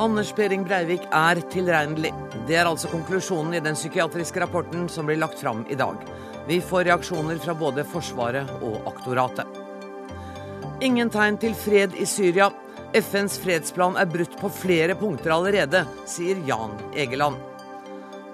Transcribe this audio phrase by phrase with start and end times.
[0.00, 2.12] Anders Behring Breivik er tilregnelig.
[2.48, 5.98] Det er altså konklusjonen i den psykiatriske rapporten som blir lagt fram i dag.
[6.48, 9.46] Vi får reaksjoner fra både Forsvaret og aktoratet.
[10.82, 12.48] Ingen tegn til fred i Syria.
[12.96, 17.36] FNs fredsplan er brutt på flere punkter allerede, sier Jan Egeland.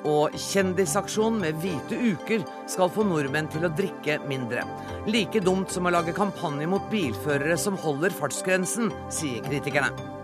[0.09, 4.63] Og kjendisaksjon med hvite uker skal få nordmenn til å drikke mindre.
[5.11, 10.18] Like dumt som å lage kampanje mot bilførere som holder fartsgrensen, sier kritikerne.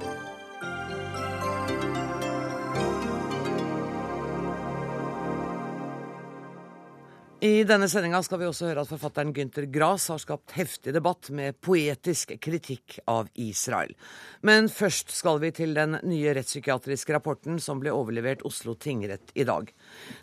[7.45, 11.29] I denne sendinga skal vi også høre at forfatteren Gynter Grass har skapt heftig debatt
[11.29, 13.93] med poetisk kritikk av Israel.
[14.41, 19.45] Men først skal vi til den nye rettspsykiatriske rapporten som ble overlevert Oslo tingrett i
[19.45, 19.69] dag.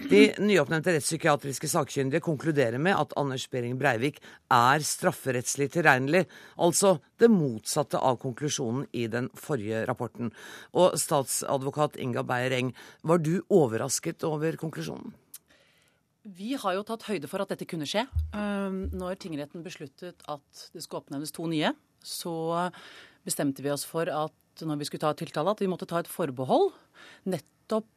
[0.01, 4.17] De nyoppnevnte rettspsykiatriske sakkyndige konkluderer med at Anders Behring Breivik
[4.49, 6.25] er strafferettslig tilregnelig,
[6.57, 10.33] altså det motsatte av konklusjonen i den forrige rapporten.
[10.73, 12.73] Og statsadvokat Inga Beyer Eng,
[13.05, 15.13] var du overrasket over konklusjonen?
[16.21, 18.03] Vi har jo tatt høyde for at dette kunne skje.
[18.37, 21.73] Ehm, når tingretten besluttet at det skulle oppnevnes to nye,
[22.05, 22.69] så
[23.25, 26.11] bestemte vi oss for at når vi skulle ta tiltale, at vi måtte ta et
[26.11, 26.69] forbehold.
[27.25, 27.89] Nettopp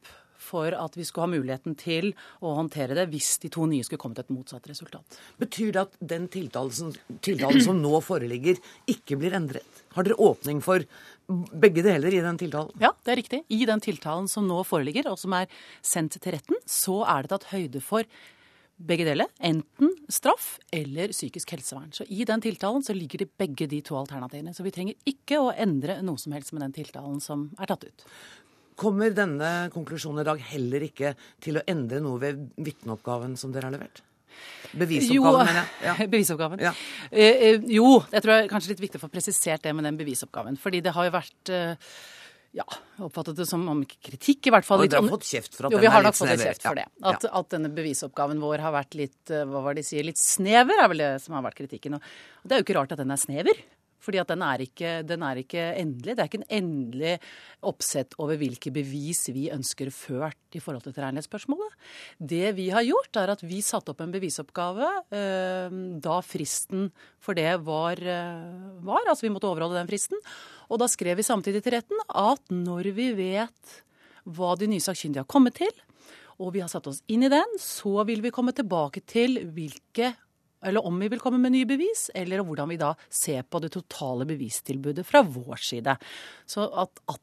[0.44, 2.10] for at vi skulle ha muligheten til
[2.44, 5.18] å håndtere det hvis de to nye skulle komme til et motsatt resultat.
[5.40, 6.92] Betyr det at den tiltalen,
[7.24, 9.82] tiltalen som nå foreligger, ikke blir endret?
[9.96, 10.84] Har dere åpning for
[11.28, 12.74] begge deler i den tiltalen?
[12.82, 13.42] Ja, det er riktig.
[13.48, 15.50] I den tiltalen som nå foreligger, og som er
[15.84, 18.08] sendt til retten, så er det tatt høyde for
[18.76, 19.30] begge deler.
[19.38, 21.92] Enten straff eller psykisk helsevern.
[21.94, 24.54] Så i den tiltalen så ligger det begge de to alternativene.
[24.54, 27.86] Så vi trenger ikke å endre noe som helst med den tiltalen som er tatt
[27.86, 28.08] ut.
[28.78, 33.70] Kommer denne konklusjonen i dag heller ikke til å endre noe ved vitneoppgaven som dere
[33.70, 34.02] har levert?
[34.74, 35.70] Bevisoppgaven, mener jeg.
[35.84, 35.94] Ja.
[36.16, 36.64] bevisoppgaven.
[36.64, 36.72] Ja.
[37.10, 39.86] Eh, eh, jo, jeg tror det er kanskje litt viktig å få presisert det med
[39.86, 40.58] den bevisoppgaven.
[40.60, 41.92] Fordi det har jo vært eh,
[42.58, 42.66] ja,
[43.06, 44.82] oppfattet det som om ikke kritikk, i hvert fall.
[44.82, 45.86] Og dere har fått kjeft for at jo, den er litt snever?
[45.86, 46.88] Jo, vi har nok fått kjeft for det.
[47.12, 50.82] At, at, denne bevisoppgaven vår har vært litt hva var det de sier, litt snever,
[50.82, 52.00] er vel det som har vært kritikken.
[52.00, 53.62] Og det er jo ikke rart at den er snever.
[54.04, 56.14] Fordi at den er, ikke, den er ikke endelig.
[56.14, 57.14] Det er ikke en endelig
[57.64, 61.78] oppsett over hvilke bevis vi ønsker ført i forhold til tilregnelighetsspørsmålet.
[62.34, 66.90] Det vi har gjort, er at vi satte opp en bevisoppgave eh, da fristen
[67.22, 69.08] for det var, eh, var.
[69.08, 70.20] Altså vi måtte overholde den fristen.
[70.68, 73.80] Og da skrev vi samtidig til retten at når vi vet
[74.24, 75.72] hva de nye sakkyndige har kommet til,
[76.42, 80.14] og vi har satt oss inn i den, så vil vi komme tilbake til hvilke
[80.64, 83.72] eller om vi vil komme med nye bevis, eller hvordan vi da ser på det
[83.76, 85.96] totale bevistilbudet fra vår side.
[86.50, 87.22] Så at, at,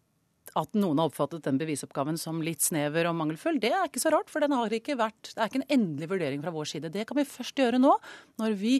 [0.61, 4.13] at noen har oppfattet den bevisoppgaven som litt snever og mangelfull, det er ikke så
[4.13, 4.31] rart.
[4.31, 6.93] For den har ikke vært, det er ikke en endelig vurdering fra vår side.
[6.93, 7.95] Det kan vi først gjøre nå,
[8.41, 8.79] når vi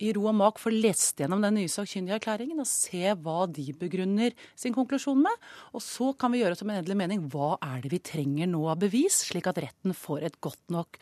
[0.00, 3.66] i ro og mak får lest gjennom den nye sakkyndige erklæringen og se hva de
[3.76, 5.48] begrunner sin konklusjon med.
[5.76, 8.64] Og så kan vi gjøre som en endelig mening hva er det vi trenger nå
[8.72, 11.00] av bevis, slik at retten får et godt nok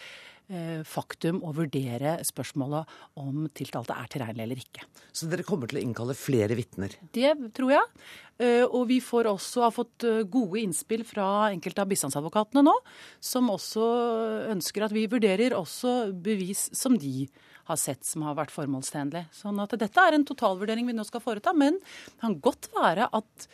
[0.88, 2.88] faktum å vurdere spørsmålet
[3.20, 4.86] om tiltalte er tilregnelig eller ikke.
[5.12, 6.94] Så dere kommer til å innkalle flere vitner?
[7.12, 7.84] Det tror jeg.
[8.38, 12.74] Eh, og vi får også har fått eh, gode innspill fra enkelte av bistandsadvokatene nå,
[13.18, 13.86] som også
[14.52, 17.26] ønsker at vi vurderer også bevis som de
[17.68, 19.26] har sett som har vært formålstjenlig.
[19.34, 23.10] Sånn at dette er en totalvurdering vi nå skal foreta, men det kan godt være
[23.18, 23.48] at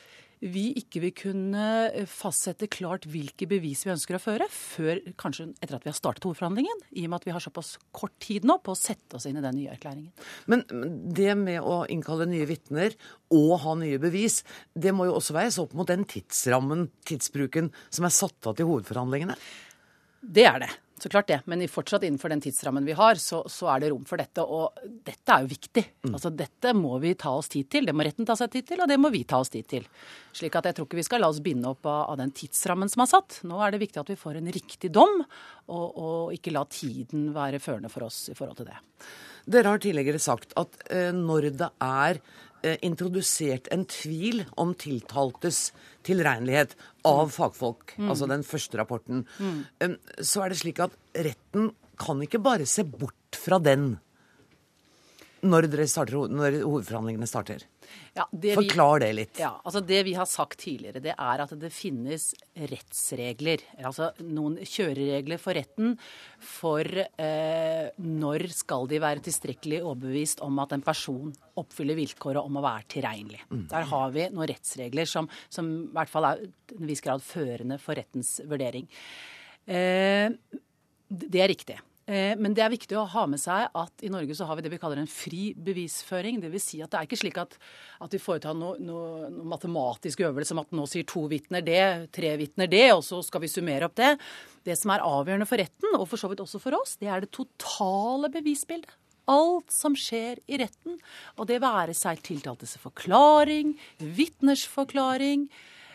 [0.44, 5.49] vi ikke vil kunne eh, fastsette klart hvilke bevis vi ønsker å føre, før kanskje
[5.55, 8.47] etter at vi har startet hovedforhandlingen, i og med at vi har såpass kort tid
[8.49, 10.12] nå på å sette oss inn i den nye erklæringen.
[10.53, 10.65] Men
[11.16, 12.97] det med å innkalle nye vitner
[13.34, 14.43] og ha nye bevis,
[14.77, 18.69] det må jo også veies opp mot den tidsrammen, tidsbruken, som er satt av til
[18.69, 19.38] hovedforhandlingene?
[20.25, 20.72] Det er det.
[20.99, 21.41] Så klart det.
[21.50, 24.44] Men fortsatt innenfor den tidsrammen vi har, så, så er det rom for dette.
[24.47, 25.82] Og dette er jo viktig.
[26.06, 26.12] Mm.
[26.12, 27.88] Altså Dette må vi ta oss tid til.
[27.88, 29.88] Det må retten ta seg tid til, og det må vi ta oss tid til.
[30.34, 32.93] Slik at jeg tror ikke vi skal la oss binde opp av, av den tidsrammen
[32.93, 33.41] som er satt.
[33.49, 35.21] Nå er det viktig at vi får en riktig dom,
[35.66, 38.78] og, og ikke la tiden være førende for oss i forhold til det.
[39.50, 42.20] Dere har tidligere sagt at eh, når det er
[42.62, 45.67] eh, introdusert en tvil om tiltaltes
[46.04, 46.74] tilregnelighet
[47.08, 48.08] av fagfolk, mm.
[48.12, 49.98] altså den første rapporten, mm.
[50.20, 53.94] så er det slik at retten kan ikke bare se bort fra den
[55.44, 57.64] når, starter, når hovedforhandlingene starter.
[58.17, 59.38] Ja, det Forklar det litt.
[59.43, 62.31] Ja, altså Det vi har sagt tidligere, det er at det finnes
[62.73, 63.62] rettsregler.
[63.85, 65.94] Altså noen kjøreregler for retten
[66.38, 72.61] for eh, når skal de være tilstrekkelig overbevist om at en person oppfyller vilkåret om
[72.61, 73.43] å være tilregnelig.
[73.50, 73.64] Mm.
[73.73, 77.25] Der har vi noen rettsregler som, som i hvert fall er til en viss grad
[77.25, 78.88] førende for rettens vurdering.
[79.67, 80.31] Eh,
[81.08, 81.76] det er riktig.
[82.04, 84.64] Eh, men det er viktig å ha med seg at i Norge så har vi
[84.66, 86.42] det vi kaller en fri bevisføring.
[86.42, 87.56] Vil si at det er ikke slik at,
[88.04, 92.12] at vi foretar noe, noe, noe matematisk øvelse som at nå sier to vitner det,
[92.14, 94.12] tre vitner det, og så skal vi summere opp det.
[94.68, 97.24] Det som er avgjørende for retten, og for så vidt også for oss, det er
[97.24, 98.92] det totale bevisbildet.
[99.24, 100.98] Alt som skjer i retten.
[101.40, 105.46] Og det være seg tiltaltes forklaring, vitners forklaring.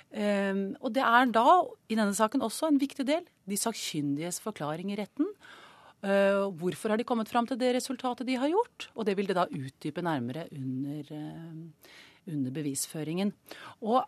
[0.10, 4.90] Um, og det er da, i denne saken også, en viktig del de sakkyndiges forklaring
[4.94, 5.30] i retten.
[6.00, 8.88] Uh, hvorfor har de kommet fram til det resultatet de har gjort?
[8.96, 12.00] Og det vil det da utdype nærmere under, uh,
[12.30, 13.34] under bevisføringen.
[13.84, 14.06] Og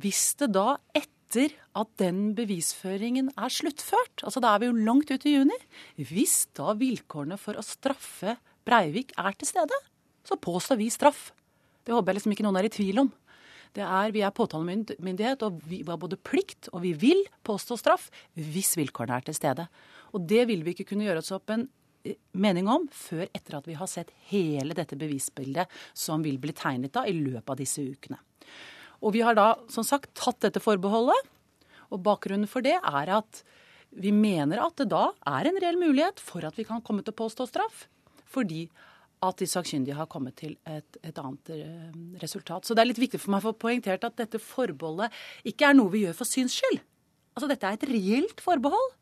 [0.00, 5.12] hvis det da etter at den bevisføringen er sluttført, altså da er vi jo langt
[5.12, 5.58] ut i juni,
[6.00, 8.38] hvis da vilkårene for å straffe
[8.68, 9.76] Breivik er til stede,
[10.28, 11.30] så påstår vi straff.
[11.84, 13.12] Det håper jeg liksom ikke noen er i tvil om.
[13.76, 18.08] Det er, Vi er påtalemyndighet, og vi har både plikt og vi vil påstå straff
[18.34, 19.68] hvis vilkårene er til stede.
[20.12, 21.68] Og det vil vi ikke kunne gjøre oss opp en
[22.04, 26.54] eh, mening om før etter at vi har sett hele dette bevisbildet som vil bli
[26.56, 28.20] tegnet da i løpet av disse ukene.
[29.04, 31.18] Og vi har da som sagt tatt dette forbeholdet.
[31.94, 33.42] Og bakgrunnen for det er at
[33.96, 37.14] vi mener at det da er en reell mulighet for at vi kan komme til
[37.14, 37.86] å påstå straff.
[38.28, 38.66] Fordi
[39.24, 41.88] at de sakkyndige har kommet til et, et, annet eh,
[42.22, 42.66] resultat.
[42.66, 45.14] Så det er litt viktig for meg å få poengtert at dette forbeholdet
[45.48, 46.80] ikke er noe vi gjør for syns skyld.
[47.34, 48.94] Altså dette er et reelt forbehold.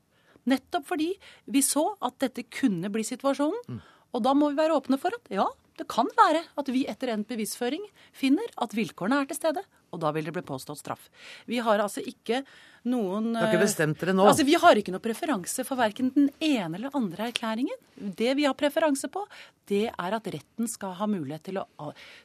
[0.47, 1.11] Nettopp fordi
[1.53, 3.77] vi så at dette kunne bli situasjonen.
[3.77, 3.85] Mm.
[4.17, 5.47] Og da må vi være åpne for at ja,
[5.77, 7.83] det kan være at vi etter endt bevisføring
[8.17, 11.11] finner at vilkårene er til stede, og da vil det bli påstått straff.
[11.49, 12.43] Vi har altså ikke
[12.87, 14.27] noen Dere har ikke bestemt dere nå?
[14.31, 17.77] Altså, Vi har ikke noe preferanse for verken den ene eller andre erklæringen.
[17.97, 19.23] Det vi har preferanse på,
[19.67, 21.65] det er at retten skal ha mulighet til å,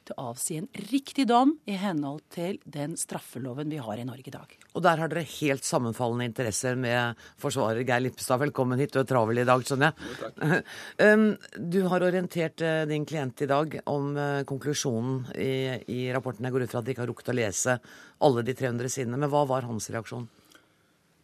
[0.06, 4.30] til å avsi en riktig dom i henhold til den straffeloven vi har i Norge
[4.30, 4.52] i dag.
[4.72, 8.40] Og der har dere helt sammenfallende interesser med forsvarer Geir Lippestad.
[8.44, 10.62] Velkommen hit, du er travel i dag, skjønner jeg.
[11.02, 15.52] Um, du har orientert eh, din klient i dag om eh, konklusjonen i,
[15.90, 16.46] i rapporten.
[16.46, 17.76] Jeg går ut fra at de ikke har rukket å lese
[18.22, 19.18] alle de 300 sidene.
[19.18, 20.28] Men hva var hans reaksjon?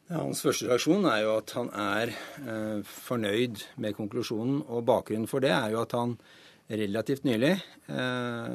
[0.09, 4.63] Ja, hans første reaksjon er jo at han er eh, fornøyd med konklusjonen.
[4.65, 6.17] Og bakgrunnen for det er jo at han
[6.69, 7.55] relativt nylig
[7.89, 8.49] eh,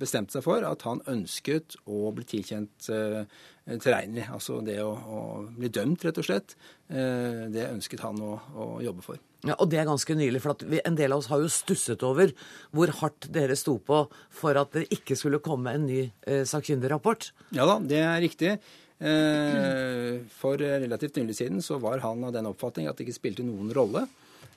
[0.00, 3.22] bestemte seg for at han ønsket å bli tilkjent eh,
[3.66, 4.26] tilregnelig.
[4.32, 5.20] Altså det å, å,
[5.56, 6.56] bli dømt, rett og slett.
[6.88, 9.20] Eh, det ønsket han å, å, jobbe for.
[9.46, 12.02] Ja, Og det er ganske nylig, for vi, en del av oss har jo stusset
[12.06, 12.32] over
[12.76, 14.02] hvor hardt dere sto på
[14.32, 17.30] for at det ikke skulle komme en ny eh, sakkyndigrapport.
[17.56, 18.56] Ja da, det er riktig.
[18.96, 23.44] Eh, for relativt nylig siden så var han av den oppfatning at det ikke spilte
[23.44, 24.06] noen rolle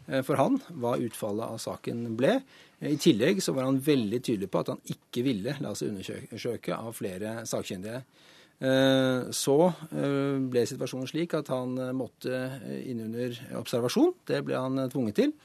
[0.07, 2.37] eh, for han hva utfallet av saken ble.
[2.79, 6.77] I tillegg så var han veldig tydelig på at han ikke ville la seg undersøke
[6.77, 7.99] av flere sakkyndige.
[8.59, 9.57] Eh, så
[9.91, 12.39] ble situasjonen slik at han måtte
[12.79, 14.15] inn under observasjon.
[14.27, 15.35] Det ble han tvunget til.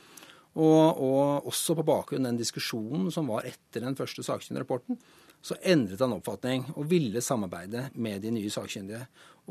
[0.54, 5.00] Og, og også på bakgrunn av den diskusjonen som var etter den første sakkyndige rapporten,
[5.44, 9.02] så endret han oppfatning og ville samarbeide med de nye sakkyndige.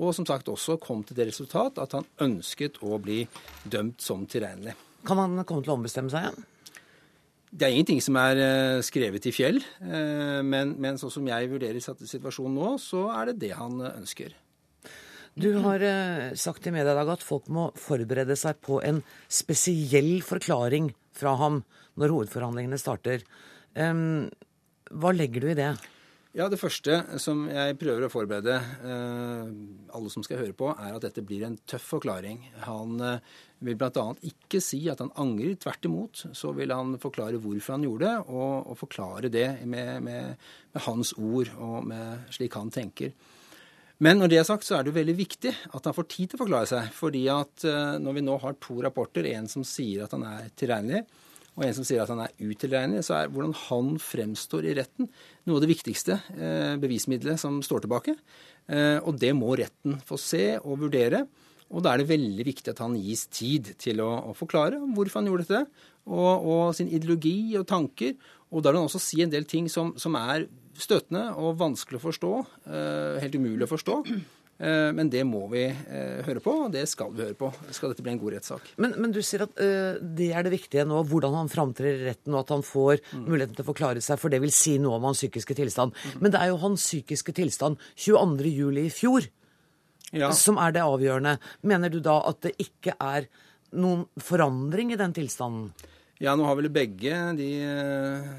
[0.01, 3.21] Og som sagt også kom til det resultat at han ønsket å bli
[3.69, 4.73] dømt som tilregnelig.
[5.05, 6.49] Kan han komme til å ombestemme seg igjen?
[7.53, 11.51] Det er ingenting som er eh, skrevet i fjell, eh, men, men sånn som jeg
[11.51, 14.33] vurderer situasjonen nå, så er det det han ønsker.
[15.33, 18.99] Du har uh, sagt i media i dag at folk må forberede seg på en
[19.25, 21.63] spesiell forklaring fra ham
[21.97, 23.25] når hovedforhandlingene starter.
[23.73, 24.29] Um,
[24.99, 25.73] hva legger du i det?
[26.33, 29.49] Ja, Det første som jeg prøver å forberede eh,
[29.93, 32.39] alle som skal høre på, er at dette blir en tøff forklaring.
[32.65, 34.05] Han eh, vil bl.a.
[34.25, 35.53] ikke si at han angrer.
[35.61, 40.01] Tvert imot så vil han forklare hvorfor han gjorde det, og, og forklare det med,
[40.07, 40.33] med,
[40.73, 43.13] med, hans ord og med slik han tenker.
[44.01, 46.31] Men når det er sagt, så er det jo veldig viktig at han får tid
[46.31, 46.89] til å forklare seg.
[46.97, 50.49] fordi at eh, når vi nå har to rapporter, en som sier at han er
[50.57, 51.05] tilregnelig,
[51.53, 55.09] og en som sier at han er utilregnelig, så er hvordan han fremstår i retten
[55.45, 58.15] noe av det viktigste eh, bevismiddelet som står tilbake.
[58.73, 61.25] Eh, og det må retten få se og vurdere.
[61.73, 65.21] Og da er det veldig viktig at han gis tid til å, å forklare hvorfor
[65.21, 68.17] han gjorde dette, og, og, sin ideologi og tanker.
[68.53, 70.47] Og da vil han også si en del ting som, som er
[70.81, 72.31] støtende og vanskelig å forstå,
[72.65, 73.99] eh, helt umulig å forstå.
[74.61, 77.49] Eh, men det må vi eh, høre på, og det skal vi høre på.
[77.73, 78.73] Skal dette bli en god rettssak.
[78.77, 82.09] Men, men, du sier at uh, det er det viktige nå, hvordan han framtrer i
[82.09, 83.23] retten, og at han får mm.
[83.25, 85.95] muligheten til å forklare seg, for det vil si noe om hans psykiske tilstand.
[85.95, 86.19] Mm.
[86.21, 88.83] Men det er jo hans psykiske tilstand 22.07.
[88.83, 89.31] i fjor
[90.13, 90.29] ja.
[90.37, 91.39] som er det avgjørende.
[91.65, 93.27] Mener du da at det ikke er
[93.73, 95.73] noen forandring i den tilstanden?
[96.21, 97.49] Ja, nå har vel begge de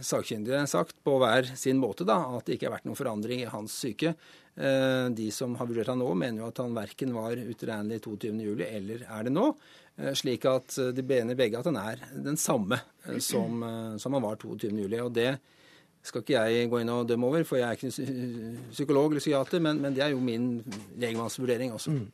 [0.07, 3.51] sakkyndige sagt på hver sin måte da, at det ikke har vært noen forandring i
[3.51, 4.15] hans syke.
[4.55, 8.67] Eh, de som har vurdert han nå, mener jo at han verken var utilregnelig 22.07.
[8.69, 9.49] eller er det nå.
[10.19, 12.81] Slik at de mener begge at han er den samme
[13.23, 13.61] som,
[14.03, 14.97] som han var 22.07.
[15.05, 15.29] Og det
[16.05, 19.63] skal ikke jeg gå inn og dømme over, for jeg er ikke psykolog eller psykiater,
[19.65, 20.59] men, men, det er jo min
[21.01, 21.95] legemannsvurdering også.
[21.95, 22.05] Mm.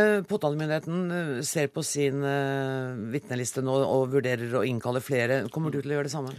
[0.00, 5.44] Eh, påtalemyndigheten ser på sin eh, vitneliste nå og vurderer å innkalle flere.
[5.54, 6.34] Kommer du til å gjøre det samme?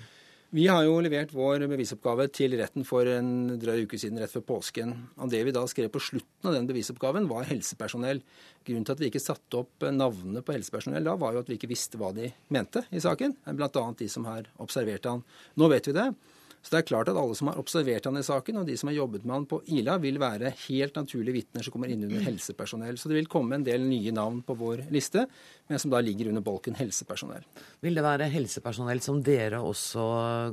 [0.55, 4.45] Vi har jo levert vår bevisoppgave til retten for en drøy uke siden, rett før
[4.53, 4.93] påsken.
[5.19, 8.21] Og Det vi da skrev på slutten av den bevisoppgaven, var helsepersonell.
[8.63, 11.57] Grunnen til at vi ikke satte opp navnene på helsepersonell da, var jo at vi
[11.59, 13.35] ikke visste hva de mente i saken.
[13.59, 13.83] Bl.a.
[13.99, 15.25] de som har observert han.
[15.59, 16.07] Nå vet vi det.
[16.67, 18.89] Så det er klart at alle som har observert han i saken, og de som
[18.89, 22.25] har jobbet med han på Ila, vil være helt naturlige vitner som kommer inn under
[22.25, 22.99] helsepersonell.
[22.99, 25.23] Så det vil komme en del nye navn på vår liste,
[25.71, 27.47] men som da ligger under bolken helsepersonell.
[27.87, 30.03] Vil det være helsepersonell som dere også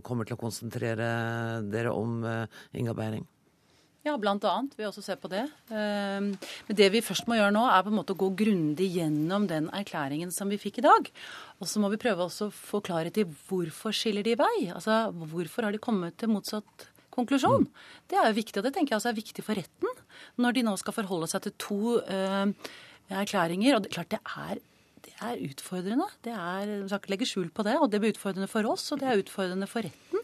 [0.07, 1.11] kommer til å konsentrere
[1.67, 2.47] dere om, eh,
[2.79, 3.27] Inga Beiring?
[4.05, 4.75] Ja, annet.
[4.77, 5.47] Vi også se på det.
[5.73, 6.35] Ehm,
[6.69, 9.47] men det vi først må gjøre nå, er på en måte å gå grundig gjennom
[9.49, 11.09] den erklæringen som vi fikk i dag.
[11.57, 14.69] Og så må vi prøve også å få klarhet i hvorfor skiller de vei.
[14.69, 16.85] Altså hvorfor har de kommet til motsatt
[17.17, 17.65] konklusjon?
[17.65, 17.89] Mm.
[18.13, 20.05] Det er jo viktig, og det tenker jeg også er viktig for retten.
[20.37, 22.75] Når de nå skal forholde seg til to uh,
[23.09, 23.79] erklæringer.
[23.79, 24.61] Og det, klart det er
[25.05, 26.07] det er utfordrende.
[26.25, 27.79] Det er, Vi skal ikke legge skjul på det.
[27.81, 30.21] Og det blir utfordrende for oss, og det er utfordrende for retten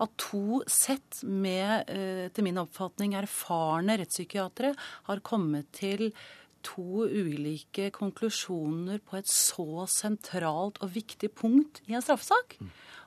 [0.00, 4.74] at to sett med, eh, til min oppfatning, erfarne rettspsykiatere
[5.08, 6.10] har kommet til
[6.62, 12.58] to ulike konklusjoner på et så sentralt og viktig punkt i en straffesak.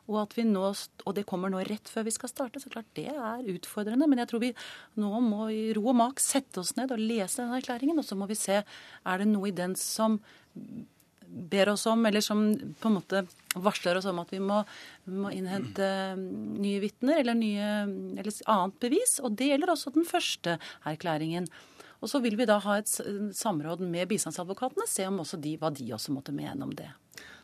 [0.09, 0.63] Og, at vi nå,
[1.07, 2.59] og det kommer nå rett før vi skal starte.
[2.59, 4.07] Så klart det er utfordrende.
[4.09, 4.51] Men jeg tror vi
[4.99, 8.01] nå må i ro og mak sette oss ned og lese denne erklæringen.
[8.01, 10.19] Og så må vi se er det noe i den som
[11.27, 12.45] ber oss om, eller som
[12.79, 13.23] på en måte
[13.55, 14.61] varsler oss om at vi må,
[15.09, 15.87] må innhente
[16.17, 19.19] nye vitner eller, eller annet bevis.
[19.23, 20.57] Og det gjelder også den første
[20.89, 21.47] erklæringen.
[22.03, 25.71] Og så vil vi da ha et samråd med bistandsadvokatene, se om også de, hva
[25.71, 26.89] de også måtte mene om det.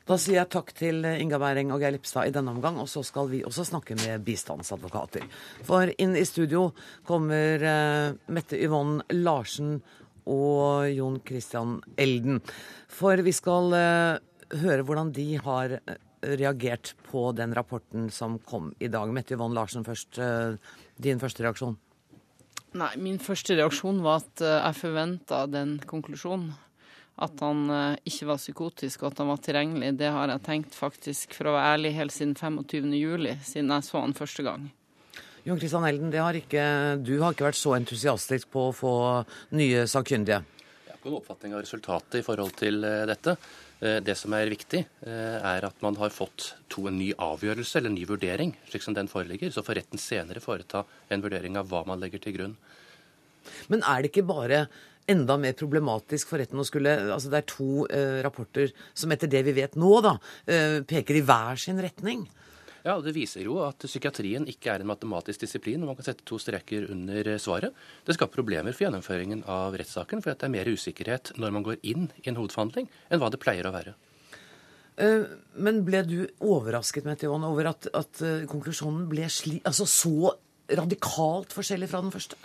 [0.10, 3.04] Da sier jeg takk til Inga Bæring og Geir Lipstad i denne omgang, og så
[3.06, 5.28] skal vi også snakke med bistandsadvokater.
[5.68, 6.72] For inn i studio
[7.06, 9.78] kommer uh, Mette Yvonne Larsen
[10.28, 12.40] og Jon Christian Elden.
[12.92, 14.22] For vi skal uh,
[14.62, 15.98] høre hvordan de har uh,
[16.40, 19.12] reagert på den rapporten som kom i dag.
[19.16, 20.20] Mette Yvonne Larsen først.
[20.20, 20.58] Uh,
[21.00, 21.78] din første reaksjon?
[22.80, 26.52] Nei, min første reaksjon var at jeg forventa den konklusjonen.
[27.20, 27.66] At han
[28.08, 31.56] ikke var psykotisk og at han var tilgjengelig, det har jeg tenkt faktisk, for å
[31.58, 34.70] være ærlig, helt siden 25.07, siden jeg så han første gang.
[35.48, 36.64] Jon Christian Elden, har ikke,
[37.00, 38.94] du har ikke vært så entusiastisk på å få
[39.56, 40.42] nye sakkyndige?
[40.84, 43.38] Jeg har ikke noen oppfatning av resultatet i forhold til eh, dette.
[43.80, 47.80] Eh, det som er viktig, eh, er at man har fått to en ny avgjørelse
[47.80, 49.54] eller en ny vurdering, slik som den foreligger.
[49.56, 52.58] Så får retten senere foreta en vurdering av hva man legger til grunn.
[53.72, 54.66] Men er det ikke bare
[55.10, 57.88] enda mer problematisk for retten å skulle Altså det er to
[58.22, 60.12] rapporter som etter det vi vet nå, da,
[60.86, 62.28] peker i hver sin retning.
[62.86, 66.10] Ja, og Det viser jo at psykiatrien ikke er en matematisk disiplin og man kan
[66.10, 67.76] sette to streker under svaret.
[68.08, 71.82] Det skaper problemer for gjennomføringen av rettssaken, for det er mer usikkerhet når man går
[71.84, 73.96] inn i en hovedforhandling, enn hva det pleier å være.
[75.00, 75.26] Eh,
[75.64, 80.34] men ble du overrasket Metteon, over at, at eh, konklusjonen ble sli, altså så
[80.76, 82.40] radikalt forskjellig fra den første?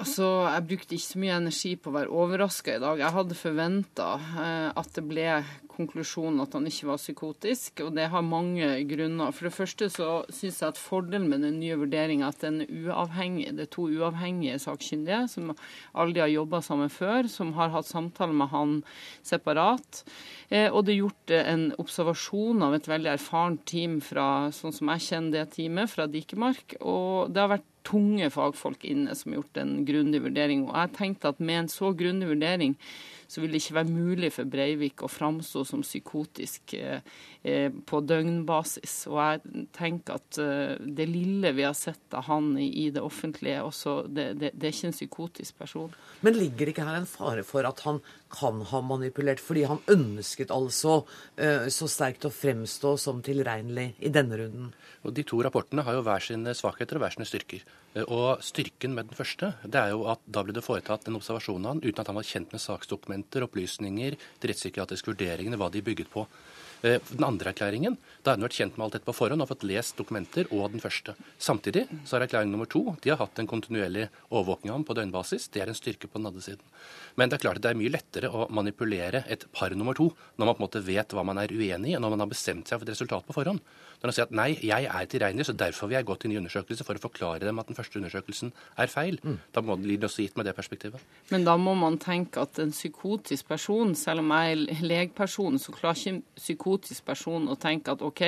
[0.00, 3.00] Altså, Jeg brukte ikke så mye energi på å være overraska i dag.
[3.02, 5.26] Jeg hadde forventa eh, at det ble
[5.74, 9.32] konklusjonen at han ikke var psykotisk, og det har mange grunner.
[9.34, 13.48] For det første så syns jeg at fordelen med den nye vurderinga at den uavhengig,
[13.56, 15.54] det er to uavhengige sakkyndige som
[15.92, 18.78] aldri har jobba sammen før, som har hatt samtale med han
[19.26, 20.04] separat.
[20.52, 24.74] Eh, og det er gjort eh, en observasjon av et veldig erfarent team fra, sånn
[24.76, 26.76] som jeg kjenner det teamet, fra Dikemark.
[26.80, 30.66] Og det har vært tunge fagfolk inne som har gjort en grundig vurdering.
[30.68, 32.76] Og jeg tenkte at med en så grundig vurdering
[33.32, 37.00] så vil det ikke være mulig for Breivik å framstå som psykotisk eh,
[37.40, 38.96] eh, på døgnbasis.
[39.08, 43.62] Og jeg tenker at eh, det lille vi har sett av han i, det offentlige,
[43.64, 45.96] også, det, det, det, er ikke en psykotisk person.
[46.20, 49.80] Men ligger det ikke her en fare for at han kan ha manipulert, fordi han
[49.92, 51.02] ønsket altså
[51.72, 54.72] så sterkt å fremstå som tilregnelig i denne runden?
[55.04, 57.64] Og De to rapportene har jo hver sine svakheter og hver sine styrker.
[57.94, 61.18] Eh, og Styrken med den første det er jo at da ble det foretatt en
[61.18, 65.70] observasjon av han uten at han var kjent med saksdokumenter, opplysninger, de rettspsykiatriske vurderingene, hva
[65.72, 66.26] de bygget på.
[66.82, 69.48] Eh, den andre erklæringen, da har hun vært kjent med alt dette på forhånd og
[69.50, 71.16] fått lest dokumenter og den første.
[71.42, 74.94] Samtidig så er erklæring nummer to de har hatt en kontinuerlig overvåkning av ham på
[74.98, 75.48] døgnbasis.
[75.50, 76.62] Det er en styrke på den andre siden.
[77.18, 80.12] Men det er klart at det er mye lettere å manipulere et par nummer to
[80.38, 82.70] når man på en måte vet hva man er uenig i, når man har bestemt
[82.70, 83.62] seg for et resultat på forhånd.
[84.02, 86.38] Når man sier at nei, jeg er tilregnelig, så derfor vil jeg gå til ny
[86.40, 88.50] undersøkelse for å forklare dem at den første undersøkelsen
[88.82, 89.18] er feil.
[89.22, 89.36] Mm.
[89.54, 91.02] Da må det også gitt med det perspektivet.
[91.30, 95.74] Men da må man tenke at en psykotisk person, selv om jeg er legperson, så
[95.76, 98.22] klarer ikke en psykotisk person å tenke at OK,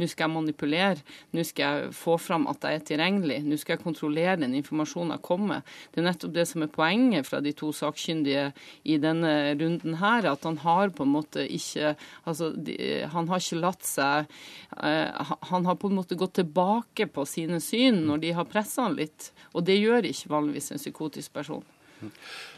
[0.00, 1.04] nå skal jeg manipulere,
[1.36, 5.14] nå skal jeg få fram at jeg er tilregnelig, nå skal jeg kontrollere den informasjonen
[5.14, 5.62] jeg kommer.
[5.92, 8.48] Det er nettopp det som er poenget fra de to sakkyndige
[8.88, 11.94] i denne runden her, at han har på en måte ikke
[12.26, 12.48] Altså,
[13.12, 14.26] han har ikke latt seg
[14.80, 18.86] uh, han har på en måte gått tilbake på sine syn når de har pressa
[18.86, 19.30] han litt.
[19.54, 21.64] Og det gjør ikke vanligvis en psykotisk person.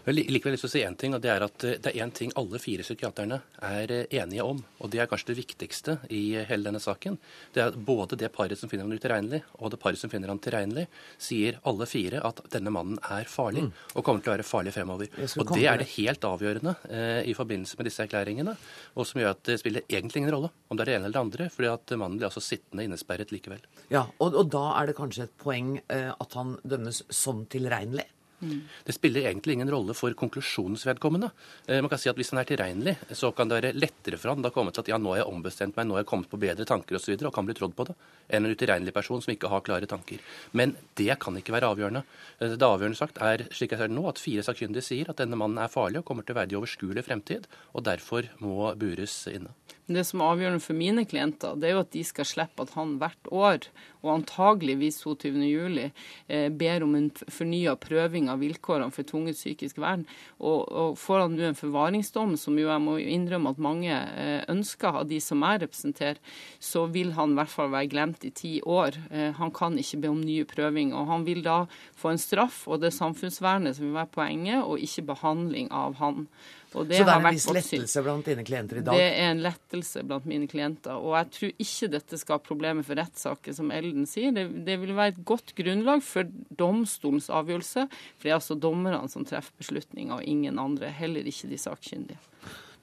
[0.08, 2.12] Likevel lyst til å si en ting, og Det er at eh, det er én
[2.14, 4.62] ting alle fire psykiaterne er eh, enige om.
[4.80, 7.18] og Det er kanskje det viktigste i hele denne saken.
[7.52, 10.32] Det er at Både det paret som finner han utilregnelig, og det paret som finner
[10.32, 10.86] han tilregnelig,
[11.20, 13.72] sier alle fire at denne mannen er farlig, mm.
[13.94, 15.12] og kommer til å være farlig fremover.
[15.38, 18.56] Og Det er det helt avgjørende eh, i forbindelse med disse erklæringene,
[18.96, 21.18] og som gjør at det spiller egentlig ingen rolle om det er det ene eller
[21.18, 23.62] det andre, fordi at mannen blir altså sittende innesperret likevel.
[23.92, 28.08] Ja, og, og da er det kanskje et poeng eh, at han dømmes som tilregnelig?
[28.40, 31.30] Det spiller egentlig ingen rolle for konklusjonens vedkommende.
[31.66, 34.30] Eh, man kan si at Hvis han er tilregnelig, så kan det være lettere for
[34.30, 36.30] han da komme til at ja, nå har jeg ombestemt meg, nå har jeg kommet
[36.30, 37.12] på bedre tanker osv.
[37.14, 37.96] Og, så og kan bli trodd på det,
[38.28, 40.22] enn en utilregnelig person som ikke har klare tanker.
[40.52, 42.04] Men det kan ikke være avgjørende.
[42.38, 45.18] Eh, det avgjørende sagt er slik jeg ser det nå, at fire sakkyndige sier at
[45.18, 48.70] denne mannen er farlig og kommer til å være i overskuelig fremtid, og derfor må
[48.78, 49.50] bures inne.
[49.88, 52.74] Det som er avgjørende for mine klienter, det er jo at de skal slippe at
[52.76, 53.68] han hvert år,
[54.02, 55.88] og antageligvis 22.07,
[56.28, 60.04] eh, ber om en fornya prøving av vilkårene for tvunget psykisk vern.
[60.38, 64.44] Og, og får han nå en forvaringsdom, som jo jeg må innrømme at mange eh,
[64.52, 66.20] ønsker av de som jeg representerer,
[66.60, 69.00] så vil han i hvert fall være glemt i ti år.
[69.08, 71.00] Eh, han kan ikke be om nye prøvinger.
[71.00, 71.62] Og han vil da
[71.96, 75.96] få en straff, og det er samfunnsvernet som vil være poenget, og ikke behandling av
[76.02, 76.28] han.
[76.68, 78.98] Så det er en viss lettelse blant dine klienter i dag?
[78.98, 80.96] Det er en lettelse blant mine klienter.
[80.96, 84.32] Og jeg tror ikke dette skal ha problemer for rettssaker, som Elden sier.
[84.36, 86.30] Det, det, vil være et godt grunnlag for
[86.60, 87.88] domstolens avgjørelse.
[87.90, 90.92] For det er altså dommerne som treffer beslutninga, og ingen andre.
[90.94, 92.20] Heller ikke de sakkyndige.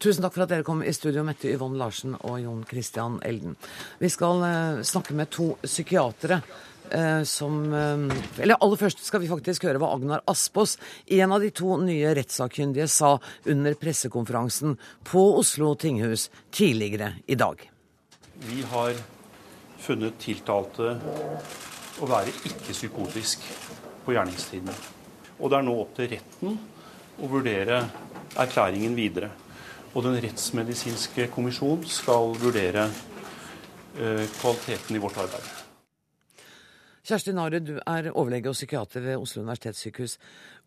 [0.01, 3.55] Tusen takk for at dere kom i studio, Mette Yvonne Larsen og Jon Christian Elden.
[4.01, 6.74] Vi skal uh, snakke med to psykiatere Eh,
[7.25, 11.51] som eh, Eller aller først skal vi faktisk høre hva Agnar Aspås, en av de
[11.55, 17.61] to nye rettssakkyndige, sa under pressekonferansen på Oslo tinghus tidligere i dag.
[18.45, 18.93] Vi har
[19.79, 20.95] funnet tiltalte
[22.01, 23.43] å være ikke psykotisk
[24.05, 24.71] på gjerningstiden.
[25.39, 26.57] Og det er nå opp til retten
[27.21, 27.81] å vurdere
[28.39, 29.31] erklæringen videre.
[29.95, 35.64] Og Den rettsmedisinske kommisjon skal vurdere eh, kvaliteten i vårt arbeid.
[37.05, 40.15] Kjersti Nare, du er overlege og psykiater ved Oslo universitetssykehus.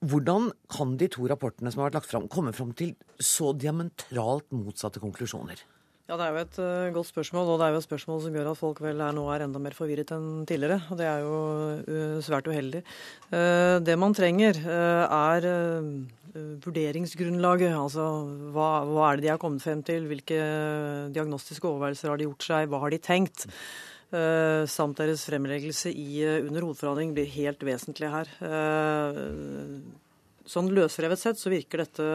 [0.06, 4.46] Hvordan kan de to rapportene som har vært lagt fram, komme fram til så diametralt
[4.54, 5.64] motsatte konklusjoner?
[6.08, 8.38] Ja, Det er jo et uh, godt spørsmål, og det er jo et spørsmål som
[8.38, 10.78] gjør at folk vel er, nå er enda mer forvirret enn tidligere.
[10.88, 11.34] og Det er jo
[11.90, 12.84] uh, svært uheldig.
[13.34, 15.50] Uh, det man trenger, er
[16.62, 17.74] vurderingsgrunnlaget.
[17.74, 18.06] Altså
[18.54, 20.06] hva, hva, er det de har kommet frem til?
[20.06, 20.38] Hvilke
[21.10, 22.70] diagnostiske overveielser har de gjort seg?
[22.70, 23.48] Hva har de tenkt?
[24.08, 28.30] Uh, samt deres fremleggelse i, uh, under hovedforhandling blir helt vesentlig her.
[28.40, 29.82] Uh,
[30.48, 32.06] sånn løsrevet sett så virker dette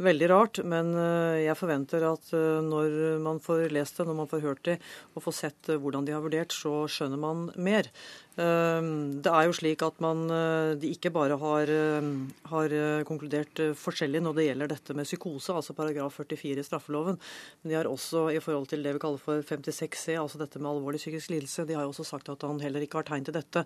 [0.00, 0.94] veldig rart, men
[1.42, 2.30] jeg forventer at
[2.64, 4.78] når man får lest det, når man får hørt det
[5.12, 7.90] og får sett hvordan de har vurdert, så skjønner man mer.
[8.38, 12.10] Ehm, det er jo slik at man eh, de ikke bare har, eh,
[12.52, 17.18] har, eh, konkludert forskjellig når det gjelder dette med psykose, altså paragraf 44 i straffeloven,
[17.18, 20.70] men de har også i forhold til det vi kaller for 56C, altså dette med
[20.70, 23.34] alvorlig psykisk lidelse, de har jo også sagt at han heller ikke har tegn til
[23.34, 23.64] dette.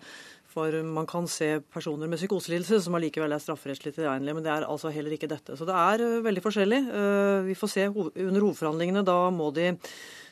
[0.52, 4.68] For man kan se personer med psykoselidelse som allikevel er strafferettslig tilregnelige, men det er
[4.68, 5.56] altså heller ikke dette.
[5.56, 6.80] Så det er veldig forskjellig.
[7.48, 9.04] Vi får se under hovedforhandlingene.
[9.04, 9.70] Da må de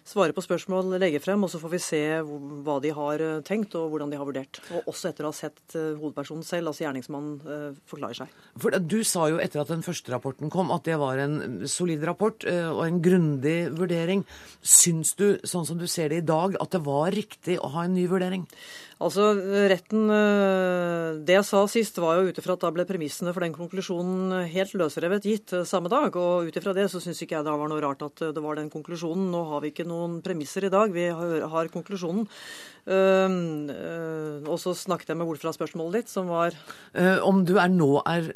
[0.07, 3.77] svare på spørsmål, legge frem, og så får vi se hva de har eh, tenkt
[3.79, 4.61] og hvordan de har vurdert.
[4.75, 8.35] Og også etter å ha sett eh, hovedpersonen selv, altså gjerningsmannen, eh, forklare seg.
[8.61, 12.05] For Du sa jo etter at den første rapporten kom at det var en solid
[12.07, 14.25] rapport og en grundig vurdering.
[14.61, 17.87] Syns du, sånn som du ser det i dag, at det var riktig å ha
[17.87, 18.47] en ny vurdering?
[19.01, 19.31] Altså,
[19.73, 23.41] retten eh, Det jeg sa sist, var jo ut ifra at da ble premissene for
[23.41, 26.13] den konklusjonen helt løsrevet gitt eh, samme dag.
[26.21, 28.61] Og ut ifra det så syns ikke jeg det var noe rart at det var
[28.61, 29.31] den konklusjonen.
[29.33, 32.29] Nå har vi ikke noen premisser i dag, vi har konklusjonen.
[32.89, 36.55] Uh, og så snakket jeg med bort fra spørsmålet ditt, som var
[36.97, 38.31] uh, Om du er nå er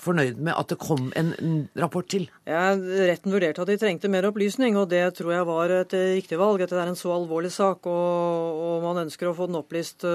[0.00, 2.24] fornøyd med at det kom en, en rapport til?
[2.48, 6.40] Ja, retten vurderte at de trengte mer opplysning, og det tror jeg var et riktig
[6.40, 6.64] valg.
[6.64, 10.06] At det er en så alvorlig sak, og, og man ønsker å få den opplyst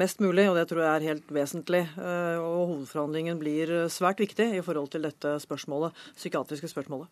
[0.00, 1.82] mest mulig, og det tror jeg er helt vesentlig.
[2.00, 7.10] og hovedforhandlingen blir svært viktig i forhold til dette spørsmålet, psykiatriske spørsmålet.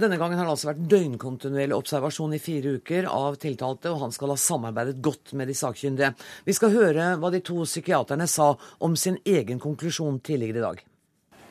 [0.00, 4.14] Denne gangen har det altså vært døgnkontinuerlig observasjon i fire uker av tiltalte, og han
[4.14, 6.14] skal ha samarbeidet godt godt med de sakkyndige.
[6.44, 10.84] Vi skal høre hva de to psykiaterne sa om sin egen konklusjon tidligere i dag.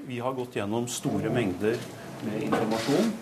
[0.08, 1.78] Vi har gått gjennom store mengder
[2.24, 3.14] med informasjon,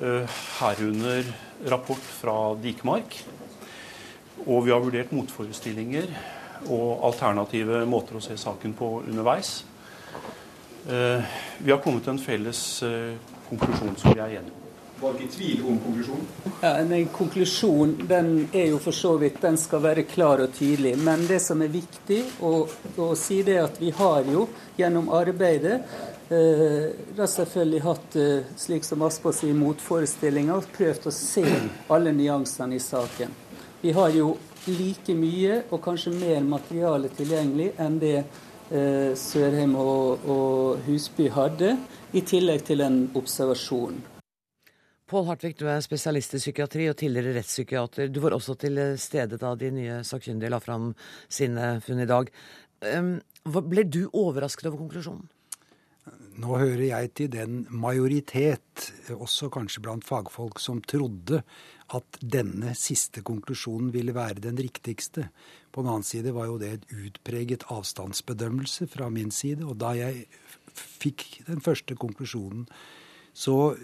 [0.00, 0.28] eh,
[0.60, 1.24] herunder
[1.68, 3.24] rapport fra Dikemark.
[4.46, 6.08] Og vi har vurdert motforestillinger
[6.68, 9.64] og alternative måter å se saken på underveis.
[10.88, 11.22] Eh,
[11.60, 13.16] vi har kommet til en felles eh,
[13.48, 14.63] konklusjon som vi er enige om
[15.04, 16.26] var ikke i tvil om konklusjonen?
[16.62, 20.94] Ja, en konklusjon den er jo for så vidt den skal være klar og tydelig.
[20.98, 22.52] Men det som er viktig å,
[22.96, 24.46] å si, det er at vi har jo
[24.78, 25.80] gjennom arbeidet
[26.32, 31.44] eh, da selvfølgelig hatt, eh, slik som Aspa sier, motforestillinger prøvd å se
[31.92, 33.36] alle nyansene i saken.
[33.84, 40.24] Vi har jo like mye og kanskje mer materiale tilgjengelig enn det eh, Sørheim og,
[40.24, 41.76] og Husby hadde,
[42.14, 44.13] i tillegg til en observasjon.
[45.04, 48.08] Pål Hartvig, du er spesialist i psykiatri og tidligere rettspsykiater.
[48.08, 50.94] Du var også til stede da de nye sakkyndige la fram
[51.28, 52.30] sine funn i dag.
[53.44, 55.26] Ble du overrasket over konklusjonen?
[56.40, 61.42] Nå hører jeg til den majoritet, også kanskje blant fagfolk, som trodde
[61.94, 65.28] at denne siste konklusjonen ville være den riktigste.
[65.70, 69.68] På den annen side var jo det et utpreget avstandsbedømmelse fra min side.
[69.68, 70.26] Og da jeg
[70.74, 72.64] fikk den første konklusjonen
[73.34, 73.74] så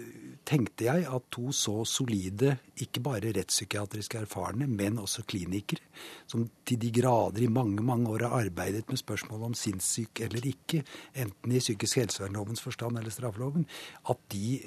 [0.47, 5.83] tenkte jeg at to så solide, ikke bare rettspsykiatrisk erfarne, men også klinikere,
[6.27, 10.47] som til de grader i mange mange år har arbeidet med spørsmål om sinnssyk eller
[10.53, 10.83] ikke,
[11.13, 13.67] enten i psykisk helsevernlovens forstand eller straffeloven,
[14.09, 14.59] at de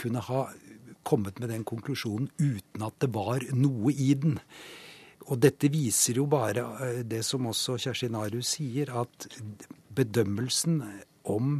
[0.00, 0.46] kunne ha
[1.08, 4.38] kommet med den konklusjonen uten at det var noe i den.
[5.28, 9.28] Og dette viser jo bare eh, det som også Kjersti Narus sier, at
[9.98, 10.80] bedømmelsen
[11.28, 11.58] om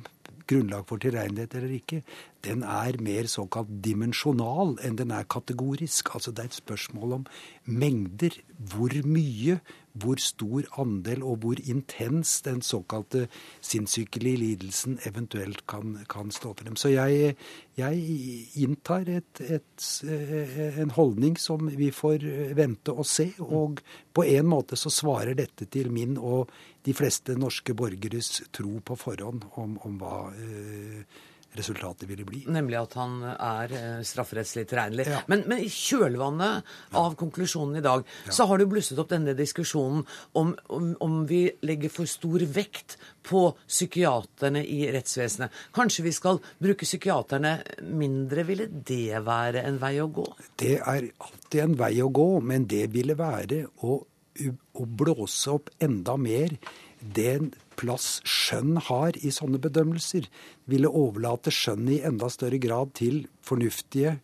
[0.49, 2.03] grunnlag for tilregnelighet eller ikke,
[2.47, 6.15] den er mer såkalt dimensjonal enn den er kategorisk.
[6.15, 7.27] Altså det er et spørsmål om
[7.67, 8.37] mengder.
[8.59, 9.59] Hvor mye,
[9.99, 13.27] hvor stor andel og hvor intens den såkalte
[13.61, 16.77] sinnssykelige lidelsen eventuelt kan, kan stå dem.
[16.77, 17.35] Så jeg,
[17.79, 18.19] jeg
[18.59, 19.89] inntar et, et,
[20.79, 22.27] en holdning som vi får
[22.59, 23.33] vente og se.
[23.39, 23.83] Og
[24.15, 26.51] på en måte så svarer dette til min og
[26.87, 31.19] de fleste norske borgeres tro på forhånd om, om hva eh,
[31.59, 32.43] resultatet ville bli.
[32.53, 35.09] Nemlig at han er eh, strafferettslig tilregnelig.
[35.11, 35.23] Ja.
[35.31, 37.01] Men, men, i kjølvannet ja.
[37.01, 38.35] av konklusjonen i dag, ja.
[38.35, 40.05] så har det blusset opp denne diskusjonen
[40.39, 45.57] om, om, om, vi legger for stor vekt på psykiaterne i rettsvesenet.
[45.77, 47.57] Kanskje vi skal bruke psykiaterne
[47.97, 48.47] mindre?
[48.49, 50.29] Ville det være en vei å gå?
[50.61, 53.99] Det er alltid en vei å gå, men det ville være å,
[54.79, 56.55] å blåse opp enda mer
[56.99, 60.27] den plass skjønn har i sånne bedømmelser,
[60.71, 64.17] ville overlate skjønn i enda større grad til fornuftige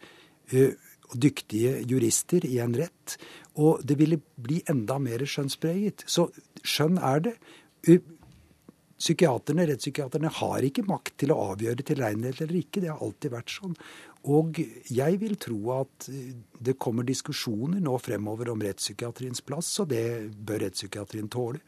[0.55, 3.17] og dyktige jurister i en rett.
[3.61, 6.07] Og det ville bli enda mer skjønnspreget.
[6.11, 6.29] Så
[6.67, 7.35] skjønn er det.
[9.05, 12.83] Psykiaterne, Rettspsykiaterne har ikke makt til å avgjøre tilregnelighet eller ikke.
[12.83, 13.79] Det har alltid vært sånn.
[14.33, 14.57] Og
[14.89, 16.09] jeg vil tro at
[16.65, 21.61] det kommer diskusjoner nå fremover om rettspsykiatriens plass, og det bør rettspsykiatrien tåle.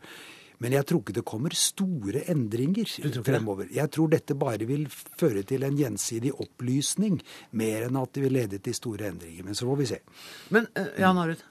[0.65, 2.89] Men jeg tror ikke det kommer store endringer
[3.25, 3.69] fremover.
[3.75, 7.19] Jeg tror dette bare vil føre til en gjensidig opplysning,
[7.61, 9.45] mer enn at det vil lede til store endringer.
[9.45, 10.01] Men så får vi se.
[10.57, 11.45] Men uh, Jan Arud,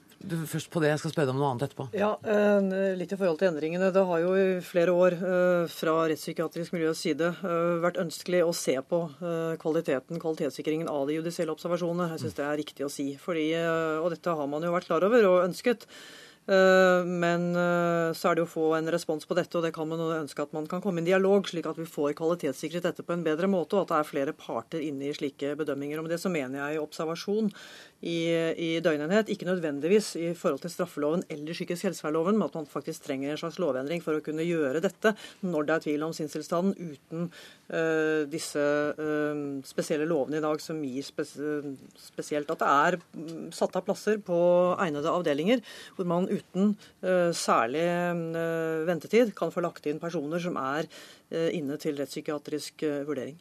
[0.50, 0.90] først på det.
[0.92, 1.86] Jeg skal spørre deg om noe annet etterpå.
[1.96, 3.92] Ja, uh, Litt i forhold til endringene.
[3.94, 7.32] Det har jo i flere år uh, fra rettspsykiatrisk miljøs side
[7.82, 9.00] vært ønskelig å se på
[9.62, 12.12] kvaliteten, kvalitetssikringen av de judisielle observasjonene.
[12.14, 13.08] Jeg syns det er riktig å si.
[13.20, 13.48] Fordi,
[14.02, 15.86] og dette har man jo vært klar over og ønsket.
[16.46, 19.88] Eh, men eh, så er det å få en respons på dette, og det kan
[19.90, 23.02] man ønske at man kan komme i en dialog, slik at vi får kvalitetssikret dette
[23.02, 25.98] på en bedre måte, og at det er flere parter inne i slike bedømminger.
[25.98, 27.50] Og med det så mener jeg observasjon
[28.04, 28.16] i,
[28.60, 33.06] i døgnenhet, ikke nødvendigvis i forhold til straffeloven eller psykisk helsevernloven, men at man faktisk
[33.06, 36.74] trenger en slags lovendring for å kunne gjøre dette når det er tvil om sinnstilstanden,
[36.76, 37.30] uten
[37.72, 41.32] uh, disse uh, spesielle lovene i dag som gir spes
[42.00, 44.36] spesielt at det er mm, satt av plasser på
[44.82, 45.62] egnede avdelinger
[45.96, 46.74] hvor man uten
[47.36, 47.84] særlig
[48.88, 50.88] ventetid kan få lagt inn personer som er
[51.54, 53.36] inne til rettspsykiatrisk vurdering.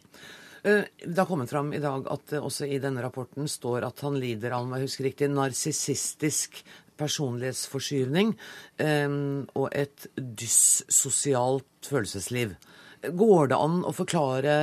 [0.66, 4.18] Det har kommet fram i dag at det også i denne rapporten står at han
[4.18, 6.64] lider av om jeg husker riktig, narsissistisk
[6.98, 8.32] personlighetsforskyvning
[9.54, 12.56] og et dyssosialt følelsesliv.
[13.14, 14.56] Går det an å forklare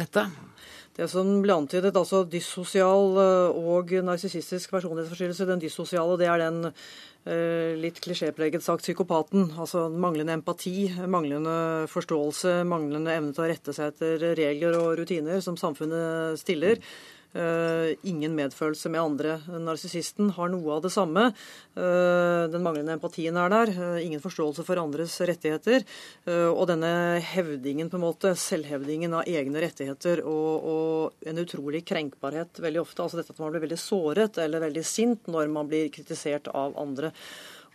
[0.00, 0.26] dette?
[1.00, 5.46] Det som ble antydet, altså dyssosial eh, og narsissistisk personlighetsforstyrrelse.
[5.48, 6.88] Den dyssosiale det er den eh,
[7.24, 9.50] litt klisjépreget sagt psykopaten.
[9.60, 15.42] Altså manglende empati, manglende forståelse, manglende evne til å rette seg etter regler og rutiner
[15.44, 16.80] som samfunnet stiller.
[17.30, 19.36] Uh, ingen medfølelse med andre.
[19.62, 21.28] Narsissisten har noe av det samme.
[21.78, 23.70] Uh, den manglende empatien er der.
[23.76, 25.86] Uh, ingen forståelse for andres rettigheter.
[26.26, 32.60] og denne hevdingen, på en måte, selvhevdingen av egne rettigheter og, og, en utrolig krenkbarhet
[32.62, 33.02] veldig ofte.
[33.02, 36.76] Altså dette at man blir veldig såret eller veldig sint når man blir kritisert av
[36.80, 37.12] andre.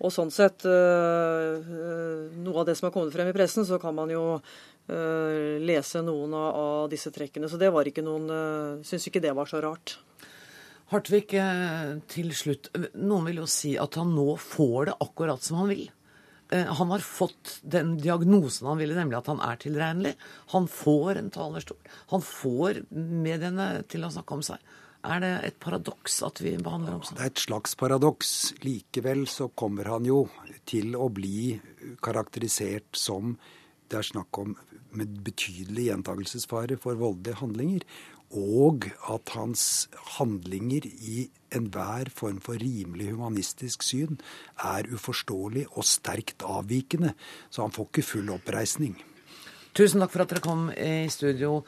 [0.03, 4.11] Og sånn sett, noe av det som har kommet frem i pressen, så kan man
[4.11, 7.49] jo Eh, lese noen av, disse trekkene.
[7.49, 9.97] Så det var ikke noen uh, Syns ikke det var så rart.
[10.91, 12.69] Hartvig, eh, til slutt.
[12.93, 15.87] Noen vil jo si at han nå får det akkurat som han vil.
[16.53, 20.11] Han har fått den diagnosen han ville, nemlig at han er tilregnelig.
[20.53, 21.79] Han får en talerstol.
[22.13, 24.61] Han får mediene til å snakke om seg.
[25.05, 27.17] Er det et paradoks at vi behandler ham sånn?
[27.19, 28.31] Det er et slags paradoks.
[28.65, 30.25] Likevel så kommer han jo
[30.69, 31.57] til å bli
[32.05, 33.35] karakterisert som
[33.89, 34.55] det er snakk om
[34.97, 37.87] med betydelig gjentagelsesfare for voldelige handlinger.
[38.35, 44.17] Og at hans handlinger i enhver form for rimelig humanistisk syn
[44.57, 47.13] er uforståelig og sterkt avvikende.
[47.49, 48.97] Så han får ikke full oppreisning.
[49.75, 51.59] Tusen takk for at dere kom i studio,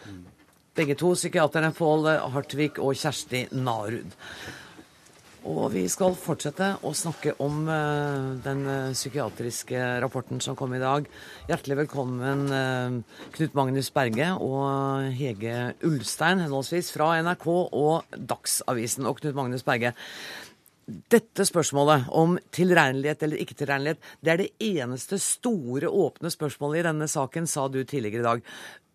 [0.78, 4.16] begge to, psykiaterne Pål Hartvig og Kjersti Narud.
[5.48, 10.82] Og vi skal fortsette å snakke om uh, den uh, psykiatriske rapporten som kom i
[10.82, 11.08] dag.
[11.48, 19.08] Hjertelig velkommen uh, Knut Magnus Berge og Hege Ulstein, henholdsvis fra NRK og Dagsavisen.
[19.08, 19.94] Og Knut Magnus Berge,
[20.88, 26.88] dette spørsmålet om tilregnelighet eller ikke tilregnelighet, det er det eneste store åpne spørsmålet i
[26.90, 28.46] denne saken, sa du tidligere i dag.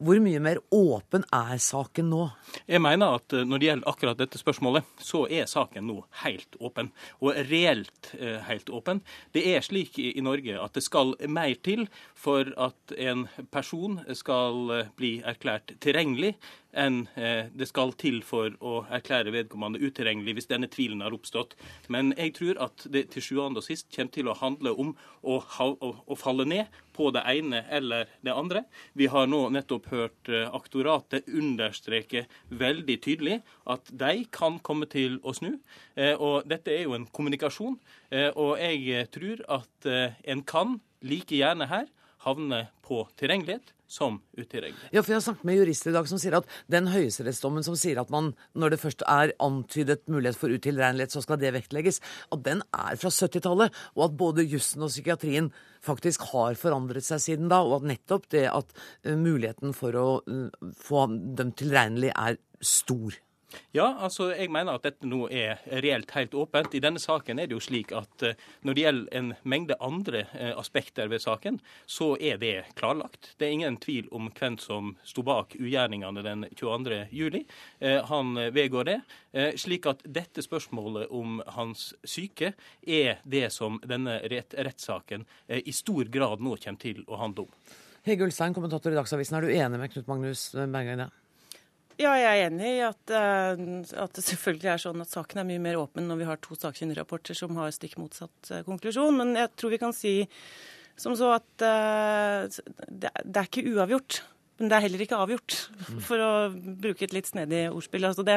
[0.03, 2.25] Hvor mye mer åpen er saken nå?
[2.67, 6.57] Jeg mener at eh, når det gjelder akkurat dette spørsmålet, så er saken nå helt
[6.59, 6.89] åpen.
[7.23, 9.05] Og reelt eh, helt åpen.
[9.31, 11.87] Det er slik i, Norge at det skal mer til
[12.19, 16.35] for at en person skal eh, bli erklært tilregnelig
[16.73, 21.53] enn det skal til for å erklære vedkommende utilregnelig hvis denne tvilen har oppstått.
[21.93, 25.37] Men jeg tror at det til sjuende og sist kommer til å handle om å,
[25.37, 28.65] å, å, falle ned på det ene eller det andre.
[28.99, 35.19] Vi har nå nettopp hørt eh, aktoratet understreke veldig tydelig at de kan komme til
[35.23, 35.57] å snu.
[35.97, 37.79] Eh, og dette er jo en kommunikasjon.
[38.13, 39.87] Og jeg tror at
[40.29, 41.87] en kan like gjerne her
[42.27, 44.89] havne på tilregnelighet som utilregnelig.
[44.95, 47.77] Ja, for Jeg har snakket med jurister i dag som sier at den høyesterettsdommen som
[47.77, 52.01] sier at man, når det først er antydet mulighet for utilregnelighet, så skal det vektlegges,
[52.33, 55.51] at den er fra 70-tallet, og at både jussen og psykiatrien
[55.85, 60.09] faktisk har forandret seg siden da, og at nettopp det at uh, muligheten for å
[60.25, 63.19] uh, få dømt tilregnelig er stor.
[63.73, 66.75] Ja, altså jeg mener at dette nå er reelt helt åpent.
[66.77, 68.35] I denne saken er det jo slik at uh,
[68.67, 73.33] når det gjelder en mengde andre uh, aspekter ved saken, så er det klarlagt.
[73.39, 77.07] Det er ingen tvil om hvem som sto bak ugjerningene den 22.
[77.13, 77.45] juli.
[77.83, 78.99] Uh, han vedgår det.
[79.57, 82.53] Slik at dette spørsmålet om hans syke
[82.85, 87.79] er det som denne rettssaken i stor grad nå kommer til å handle om.
[88.05, 91.09] Hege Ulstein, kommentator i Dagsavisen, er du enig med Knut Magnus det?
[92.01, 93.63] Ja, jeg er enig i at, eh,
[94.01, 96.57] at, det selvfølgelig er sånn at saken er mye mer åpen når vi har to
[96.57, 99.19] sakkyndigrapporter som har stikk motsatt eh, konklusjon.
[99.19, 100.15] Men jeg tror vi kan si
[100.97, 102.45] som så at uh,
[102.87, 104.21] det, det, er ikke uavgjort.
[104.61, 106.01] Men det er heller ikke avgjort, mm.
[106.05, 108.05] for å bruke et litt snedig ordspill.
[108.07, 108.37] Altså det,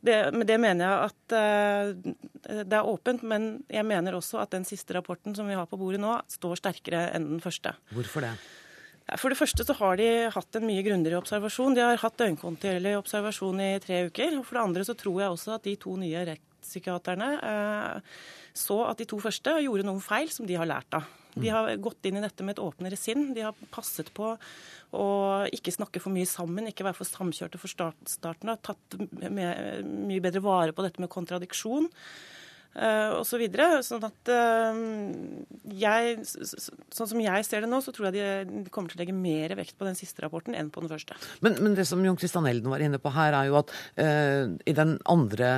[0.00, 1.34] det, med det mener jeg at
[2.70, 5.76] det er åpent, men jeg mener også at den siste rapporten som vi har på
[5.80, 7.74] bordet nå, står sterkere enn den første.
[7.92, 8.32] Hvorfor det?
[9.18, 11.74] For det første så har de hatt en mye grundigere observasjon.
[11.76, 14.38] De har hatt døgnkontinuerlig observasjon i tre uker.
[14.38, 18.14] Og for det andre så tror jeg også at de to nye rettspsykiaterne eh,
[18.52, 21.08] så at de to første gjorde noen feil som de har lært av.
[21.32, 23.30] De har gått inn i dette med et åpnere sinn.
[23.32, 24.34] De har passet på
[24.92, 25.06] å
[25.48, 28.60] ikke snakke for mye sammen, ikke være for samkjørte for starten av.
[28.60, 31.88] Tatt mye bedre vare på dette med kontradiksjon.
[32.72, 34.78] Uh, og så videre, sånn at uh,
[35.76, 39.02] jeg, sånn som jeg ser det nå, så tror jeg de, de kommer til å
[39.02, 41.18] legge mer vekt på den siste rapporten enn på den første.
[41.44, 44.48] Men, men det som Jon Christian Elden var inne på her, er jo at uh,
[44.64, 45.52] i den andre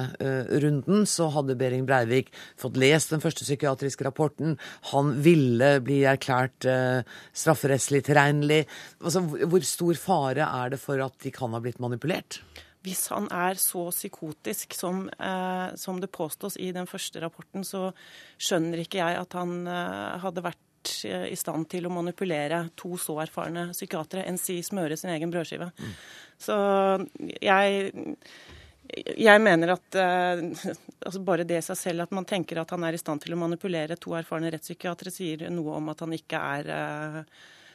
[0.64, 4.58] runden så hadde Behring Breivik fått lest den første psykiatriske rapporten.
[4.90, 8.64] Han ville bli erklært strafferettslig tilregnelig.
[9.04, 12.40] Altså, hvor stor fare er det for at de kan ha blitt manipulert?
[12.84, 17.88] Hvis han er så psykotisk som, eh, som, det påstås i den første rapporten, så
[18.36, 22.98] skjønner ikke jeg at han eh, hadde vært eh, i stand til å manipulere to
[23.00, 25.70] så erfarne psykiatere, enn si smøre sin egen brødskive.
[25.72, 25.96] Mm.
[26.44, 26.58] Så
[27.40, 27.94] jeg
[28.94, 30.42] jeg mener at eh,
[31.00, 33.40] altså bare det seg selv at man tenker at han er i stand til å
[33.40, 37.20] manipulere to erfarne rettspsykiatere, sier noe om at han ikke er eh,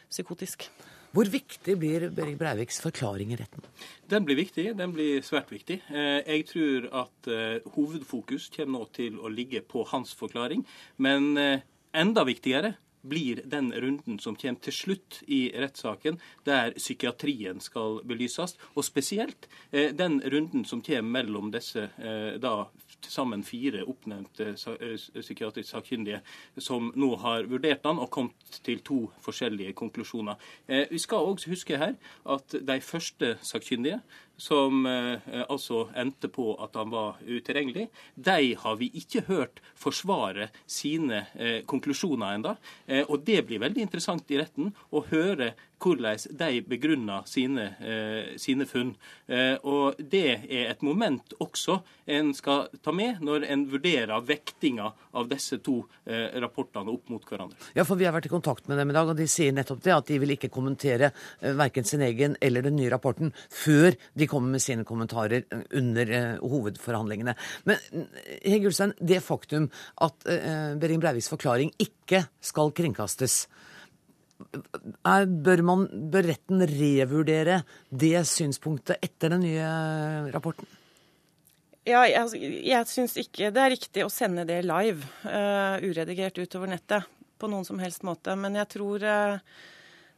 [0.09, 0.69] psykotisk.
[1.09, 3.63] Hvor viktig blir Berit Breiviks forklaring i retten?
[4.11, 4.67] Den blir viktig.
[4.77, 5.79] Den blir svært viktig.
[5.89, 10.61] Eh, jeg tror at eh, hovedfokus kommer nå til å ligge på hans forklaring.
[11.01, 11.65] Men eh,
[11.97, 18.57] enda viktigere blir den runden som kommer til slutt i rettssaken, der psykiatrien skal belyses.
[18.75, 21.87] Og spesielt den runden som kommer mellom disse
[22.43, 22.53] da
[23.01, 24.53] til sammen fire oppnevnte
[25.19, 26.21] psykiatrisk sakkyndige
[26.57, 30.39] som nå har vurdert den og kommet til to forskjellige konklusjoner.
[30.67, 31.95] Eh, vi skal også huske her
[32.29, 34.01] at de første sakkyndige
[34.39, 40.49] som eh, altså endte på at han var utilgjengelig, de har vi ikke hørt forsvare
[40.69, 42.55] sine eh, konklusjoner ennå.
[42.87, 48.37] Eh, og det blir veldig interessant i retten å høre hvordan de begrunner sine, eh,
[48.37, 48.95] sine funn.
[49.27, 54.91] Eh, og det er et moment også en skal ta med når en vurderer vektinga
[55.13, 57.57] av disse to eh, rapportene opp mot hverandre.
[57.75, 59.83] Ja, for Vi har vært i kontakt med dem i dag, og de sier nettopp
[59.83, 64.28] det, at de vil ikke kommentere verken sin egen eller den nye rapporten før de
[64.29, 67.35] kommer med sine kommentarer under hovedforhandlingene.
[67.69, 68.05] Men
[68.43, 69.69] Hege Ulstein, det faktum
[70.05, 70.29] at
[70.79, 73.43] Behring Breiviks forklaring ikke skal kringkastes,
[74.39, 77.61] er, bør, man, bør retten revurdere
[77.91, 79.71] det synspunktet etter den nye
[80.33, 80.69] rapporten?
[81.87, 86.71] Ja, jeg, jeg syns ikke det er riktig å sende det live, uh, uredigert utover
[86.71, 87.07] nettet,
[87.39, 88.35] på noen som helst måte.
[88.39, 89.59] Men jeg tror uh,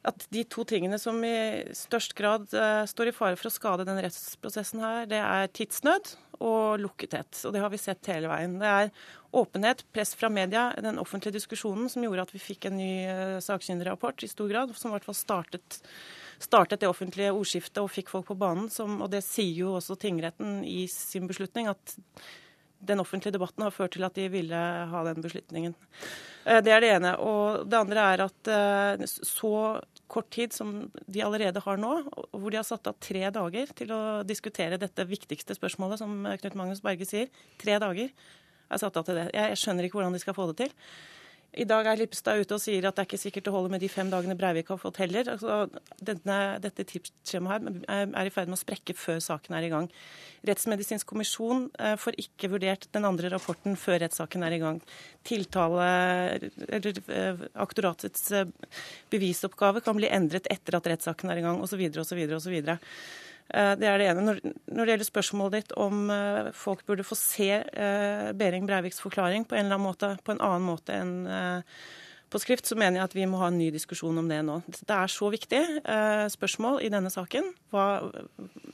[0.08, 3.86] at de to tingene som i størst grad uh, står i fare for å skade
[3.86, 7.44] den rettsprosessen her, det er tidsnød og lukkethet.
[7.46, 8.58] Og det har vi sett hele veien.
[8.62, 8.90] Det er
[9.38, 13.38] åpenhet, press fra media, den offentlige diskusjonen som gjorde at vi fikk en ny uh,
[13.46, 15.82] sakkyndigrapport i stor grad, som i hvert fall startet,
[16.42, 18.72] startet det offentlige ordskiftet og fikk folk på banen.
[18.74, 22.00] Som, og det sier jo også tingretten i sin beslutning, at
[22.82, 24.58] den offentlige debatten har ført til at de ville
[24.92, 25.76] ha den beslutningen.
[26.46, 27.14] Eh, det er det ene.
[27.22, 29.54] Og det andre er at eh, så
[30.12, 30.74] kort tid som
[31.08, 31.94] de allerede har nå,
[32.34, 36.58] hvor de har satt av tre dager til å diskutere dette viktigste spørsmålet, som Knut
[36.60, 37.32] Magnus Berge sier.
[37.62, 39.30] Tre dager er satt av til det.
[39.36, 40.76] Jeg skjønner ikke hvordan de skal få det til.
[41.52, 43.82] I dag er Lippestad ute og sier at det er ikke sikkert det holder med
[43.84, 45.28] de fem dagene Breivik har fått heller.
[45.34, 45.66] Altså,
[46.00, 49.90] denne, dette tipsskjemaet her er i ferd med å sprekke før saken er i gang.
[50.48, 54.80] Rettsmedisinsk kommisjon eh, får ikke vurdert den andre rapporten før rettssaken er i gang.
[55.28, 55.90] Tiltale,
[56.72, 58.48] eller eh, aktoratets eh,
[59.12, 61.84] bevisoppgave kan bli endret etter at rettssaken er i gang, osv.
[62.00, 62.24] osv.
[62.40, 62.58] osv.
[63.54, 64.24] Eh, det er det ene.
[64.28, 69.48] Når, det gjelder spørsmålet ditt om uh, folk burde få se uh, Behring Breiviks forklaring
[69.48, 71.14] på en eller annen måte, på en annen måte enn
[72.32, 74.54] på skrift, så mener jeg at vi må ha en ny diskusjon om det nå.
[74.72, 75.60] Det er så viktig
[76.32, 78.08] spørsmål i denne saken, hva,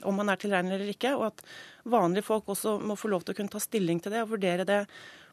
[0.06, 1.42] om man er tilregnelig eller ikke, og at
[1.90, 4.68] vanlige folk også må få lov til å kunne ta stilling til det og vurdere
[4.68, 4.78] det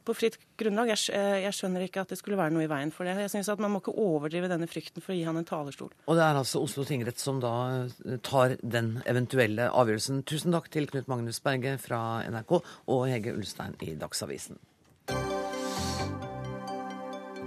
[0.06, 0.92] på fritt grunnlag.
[0.94, 3.16] Jeg, eh, jeg, skjønner ikke at det skulle være noe i veien for det.
[3.26, 5.92] Jeg synes at Man må ikke overdrive denne frykten for å gi han en talerstol.
[6.06, 10.24] Og det er altså Oslo tingrett som da eh, tar den eventuelle avgjørelsen.
[10.30, 14.62] Tusen takk til Knut Magnus Berge fra NRK og Hege Ulstein i Dagsavisen.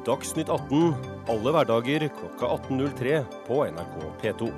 [0.09, 0.95] Dagsnytt 18
[1.29, 4.53] alle hverdager klokka 18.03 på NRK P2.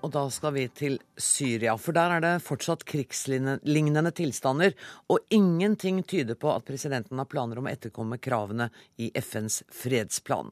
[0.00, 4.72] Og da skal vi til Syria, for der er det fortsatt krigslignende tilstander,
[5.12, 10.48] og ingenting tyder på at presidenten har planer om å etterkomme kravene i FNs fredsplan.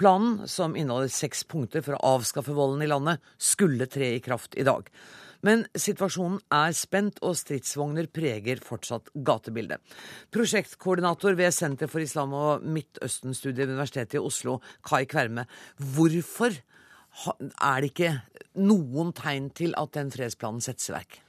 [0.00, 4.56] Planen, som inneholder seks punkter for å avskaffe volden i landet, skulle tre i kraft
[4.58, 4.88] i dag.
[5.46, 9.82] Men situasjonen er spent, og stridsvogner preger fortsatt gatebildet.
[10.34, 15.48] Prosjektkoordinator ved Senter for islam- og Midtøsten-studiet ved Universitetet i Oslo, Kai Kverme.
[15.78, 16.54] Hvorfor
[17.60, 18.14] er det ikke
[18.62, 21.20] noen tegn til at den fredsplanen settes i verk?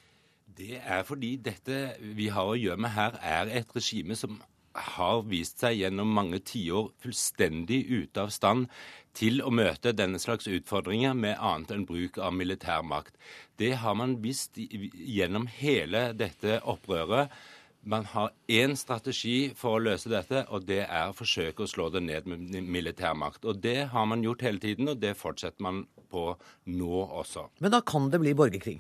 [0.53, 4.37] Det er fordi dette vi har å gjøre med her, er et regime som
[4.73, 8.69] har vist seg gjennom mange tiår fullstendig ute av stand
[9.13, 13.13] til å møte denne slags utfordringer med annet enn bruk av militærmakt.
[13.61, 17.29] Det har man visst gjennom hele dette opprøret.
[17.83, 21.89] Man har én strategi for å løse dette, og det er å forsøke å slå
[21.91, 23.43] det ned med militærmakt.
[23.43, 26.29] Og Det har man gjort hele tiden, og det fortsetter man på
[26.65, 27.49] nå også.
[27.59, 28.79] Men da kan det bli borgerkrig?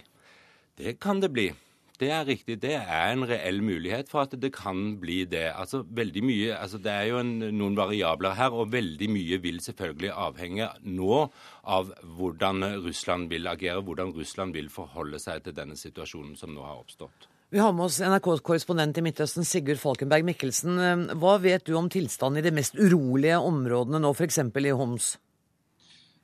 [0.79, 1.51] Det kan det bli.
[1.99, 2.57] Det er riktig.
[2.61, 5.51] Det er en reell mulighet for at det kan bli det.
[5.51, 9.59] Altså, veldig mye, altså, det er jo en, noen variabler her, og veldig mye vil
[9.61, 11.19] selvfølgelig avhenge nå
[11.75, 16.65] av hvordan Russland vil agere, hvordan Russland vil forholde seg til denne situasjonen som nå
[16.65, 17.32] har oppstått.
[17.53, 20.79] Vi har med oss NRK-korrespondent i Midtøsten, Sigurd Falkenberg Mikkelsen.
[21.21, 24.39] Hva vet du om tilstanden i de mest urolige områdene nå, f.eks.
[24.41, 25.09] i Homs?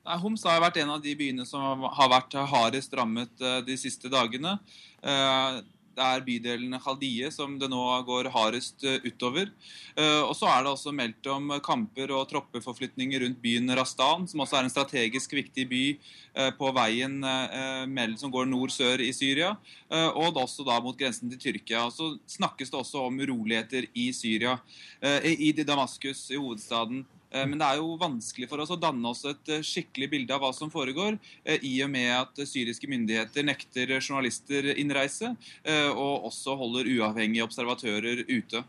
[0.08, 3.76] Nei, Homs har vært en av de byene som har vært hardest rammet eh, de
[3.78, 4.56] siste dagene.
[5.90, 9.50] Eh, det er bydelen Khaldie som det nå går hardest eh, utover.
[10.00, 14.56] Og så er det også meldt om kamper og troppeforflytninger rundt byen Rastan, som også
[14.56, 15.82] er en strategisk viktig by
[16.56, 17.18] på veien
[18.16, 19.50] som går nord-sør i Syria,
[19.90, 21.82] og også da mot grensen til Tyrkia.
[21.92, 24.56] Så snakkes det også om uroligheter i Syria,
[25.26, 27.02] i Damaskus, i hovedstaden.
[27.30, 30.34] Eh, men det er jo vanskelig for oss å danne oss et eh, skikkelig bilde
[30.34, 35.32] av hva som foregår, eh, i og med at syriske myndigheter nekter journalister innreise,
[35.94, 38.62] og også holder uavhengige observatører ute.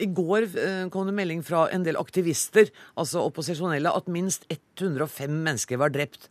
[0.00, 0.46] I går
[0.92, 6.28] kom det melding fra en del aktivister, altså opposisjonelle, at minst 105 mennesker var drept.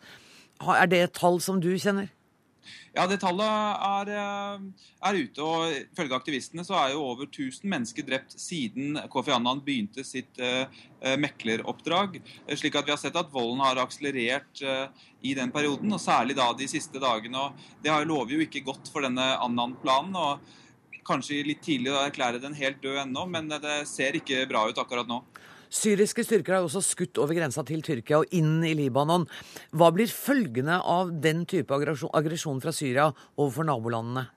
[0.62, 2.10] Er det et tall som du kjenner?
[2.96, 5.44] Ja, det tallet er, eh, er, ute.
[5.44, 10.40] og Ifølge aktivistene så er jo over 1000 mennesker drept siden Kofi Annan begynte sitt
[10.42, 10.66] uh,
[11.20, 12.20] mekleroppdrag.
[12.56, 14.88] Slik at vi har sett at volden har akselerert uh,
[15.26, 17.48] i den perioden, og særlig da de siste dagene.
[17.48, 20.16] og Det lover jo ikke godt for denne Annan-planen.
[20.16, 24.66] og Kanskje litt tidlig å erklære den helt død ennå, men det ser ikke bra
[24.70, 25.22] ut akkurat nå.
[25.76, 29.28] Syriske styrker har også skutt over grensa til Tyrkia og inn i Libanon.
[29.76, 34.28] Hva blir følgene av den type aggresjon fra Syria overfor nabolandene?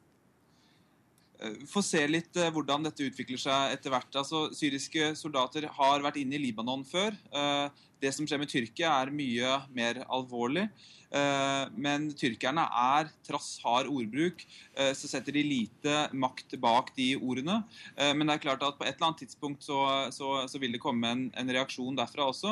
[1.39, 4.11] Eh, får se litt eh, hvordan dette utvikler seg etter hvert.
[4.19, 7.15] Altså, syriske soldater har vært inne i Libanon før.
[7.15, 10.67] Eh, det som skjer med Tyrkia, er mye mer alvorlig.
[11.09, 14.43] Eh, men tyrkerne er, trass hard ordbruk,
[14.77, 17.63] eh, så setter de lite makt bak de ordene.
[17.97, 19.79] Eh, men det er klart at på et eller annet tidspunkt så,
[20.15, 22.51] så, så vil det komme en, en, reaksjon derfra også.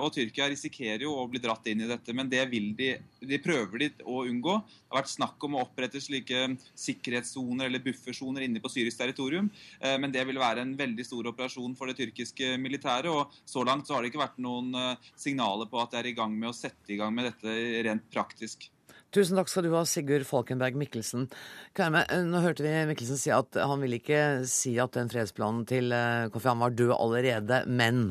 [0.00, 2.92] Og Tyrkia risikerer jo å bli dratt inn i dette, men det vil de,
[3.26, 4.54] de prøver de å unngå.
[4.62, 6.44] Det har vært snakk om å opprette slike
[6.78, 9.48] sikkerhetssoner eller buffersoner inne på syrisk territorium,
[9.80, 13.10] men det vil være en veldig stor operasjon for det tyrkiske militæret.
[13.10, 14.74] Og så langt så har det ikke vært noen
[15.18, 17.54] signaler på at de er i gang med å sette i gang med dette
[17.86, 18.68] rent praktisk.
[19.10, 21.26] Tusen takk skal du ha, Sigurd Falkenberg Mikkelsen.
[21.74, 26.28] Nå hørte vi Mikkelsen si at han vil ikke si at den fredsplanen til eh,
[26.30, 28.04] Kofi var død allerede, men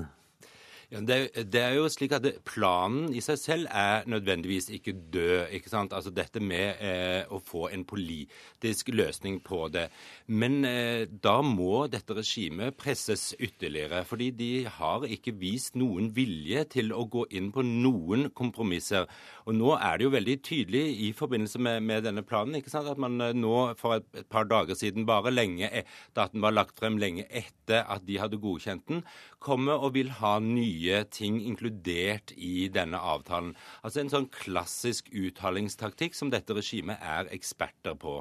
[0.90, 1.18] ja, det,
[1.54, 5.52] det, er jo slik at det, Planen i seg selv er nødvendigvis ikke død.
[5.54, 5.94] ikke sant?
[5.94, 9.86] Altså Dette med eh, å få en politisk løsning på det.
[10.34, 14.02] Men eh, da må dette regimet presses ytterligere.
[14.10, 19.06] Fordi de har ikke vist noen vilje til å gå inn på noen kompromisser.
[19.46, 22.90] Og nå er det jo veldig tydelig i forbindelse med, med denne planen ikke sant?
[22.90, 26.42] at man eh, nå for et, et, par dager siden, bare lenge etter at den
[26.42, 29.06] var lagt frem, lenge etter at de hadde godkjent den,
[29.38, 33.54] kommer og vil ha nye nye ting inkludert i denne avtalen.
[33.84, 38.20] Altså en sånn klassisk uttalingstaktikk som dette regimet er eksperter på.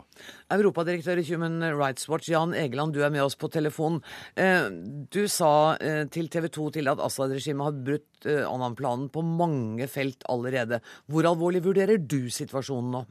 [0.55, 4.01] Europadirektør i Human Rights Watch, Jan Egeland, du er med oss på telefon.
[4.37, 4.69] Eh,
[5.13, 9.89] du sa eh, til TV 2 til at Assad-regimet har brutt eh, Annan-planen på mange
[9.91, 10.83] felt allerede.
[11.07, 13.07] Hvor alvorlig vurderer du situasjonen nå?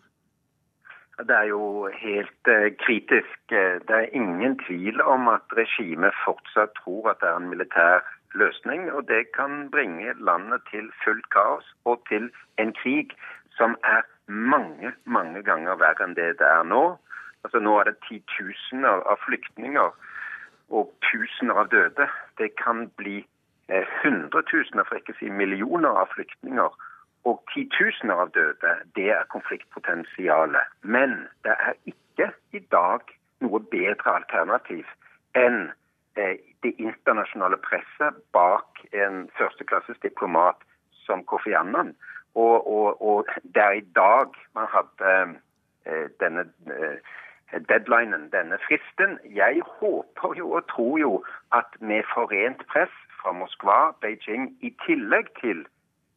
[1.17, 3.39] Det er jo helt kritisk.
[3.49, 8.91] Det er ingen tvil om at regimet fortsatt tror at det er en militær løsning.
[8.91, 13.15] Og det kan bringe landet til fullt kaos og til en krig
[13.57, 16.97] som er mange, mange ganger verre enn det det er nå.
[17.43, 19.95] Altså Nå er det titusener av flyktninger
[20.69, 22.07] og tusener av døde.
[22.37, 23.21] Det kan bli
[23.69, 26.75] eh, hundretusener, for ikke å si millioner av flyktninger
[27.27, 28.73] og titusener av døde.
[28.95, 30.75] Det er konfliktpotensialet.
[30.81, 33.07] Men det er ikke i dag
[33.43, 34.85] noe bedre alternativ
[35.37, 35.69] enn
[36.17, 40.59] det internasjonale presset bak en førsteklasses diplomat
[41.05, 41.93] som Kofi Annan.
[42.35, 45.13] Og, og, og det i dag man hadde
[45.85, 47.15] eh, denne eh,
[47.69, 49.17] deadlinen, denne fristen.
[49.23, 51.13] Jeg håper jo og tror jo
[51.51, 55.65] at med forent press fra Moskva, Beijing, i tillegg til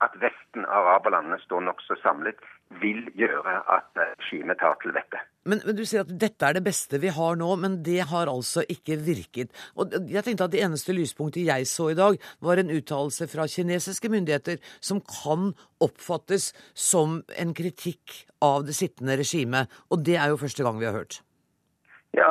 [0.05, 2.37] at Vesten, araberlandene, står nokså samlet,
[2.79, 5.23] vil gjøre at regimet tar til vettet.
[5.45, 8.31] Men, men, Du sier at dette er det beste vi har nå, men det har
[8.31, 9.55] altså ikke virket.
[9.75, 13.49] Og jeg tenkte at Det eneste lyspunktet jeg så i dag, var en uttalelse fra
[13.49, 19.68] kinesiske myndigheter som kan oppfattes som en kritikk av det sittende regimet.
[19.91, 21.23] Og det er jo første gang vi har hørt.
[22.14, 22.31] Ja,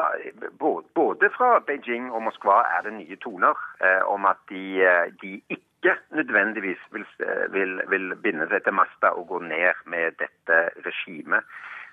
[0.60, 5.40] Både fra Beijing og Moskva er det nye toner eh, om at de, eh, de
[5.48, 7.06] ikke ikke nødvendigvis vil,
[7.50, 11.44] vil, vil, binde seg til masta og gå ned med dette regimet.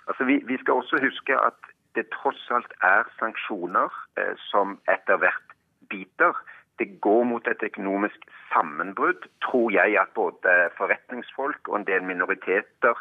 [0.09, 5.16] Altså, vi, vi, skal også huske at det tross alt er sanksjoner eh, som etter
[5.16, 5.55] hvert
[5.91, 6.34] biter.
[6.78, 12.95] Det går mot et økonomisk sammenbrudd, tror jeg at både forretningsfolk og en del minoriteter,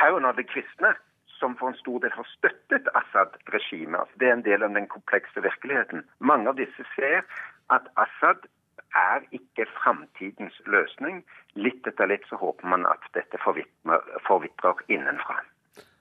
[0.00, 0.94] herunder de kristne,
[1.26, 4.00] som for en stor del har støttet Assad-regimet.
[4.00, 6.06] Altså, det er en del av den komplekse virkeligheten.
[6.18, 7.26] Mange av disse ser
[7.70, 8.46] at Assad
[8.96, 11.22] er ikke framtidens løsning.
[11.54, 15.40] Litt etter litt så håper man at dette forvitrer, innenfra.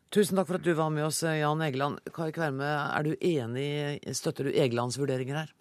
[0.10, 2.00] Tusen takk for at du var med oss, Jan Egeland.
[2.16, 5.54] Kai Kverme, er du enig, støtter du Egelands vurderinger her?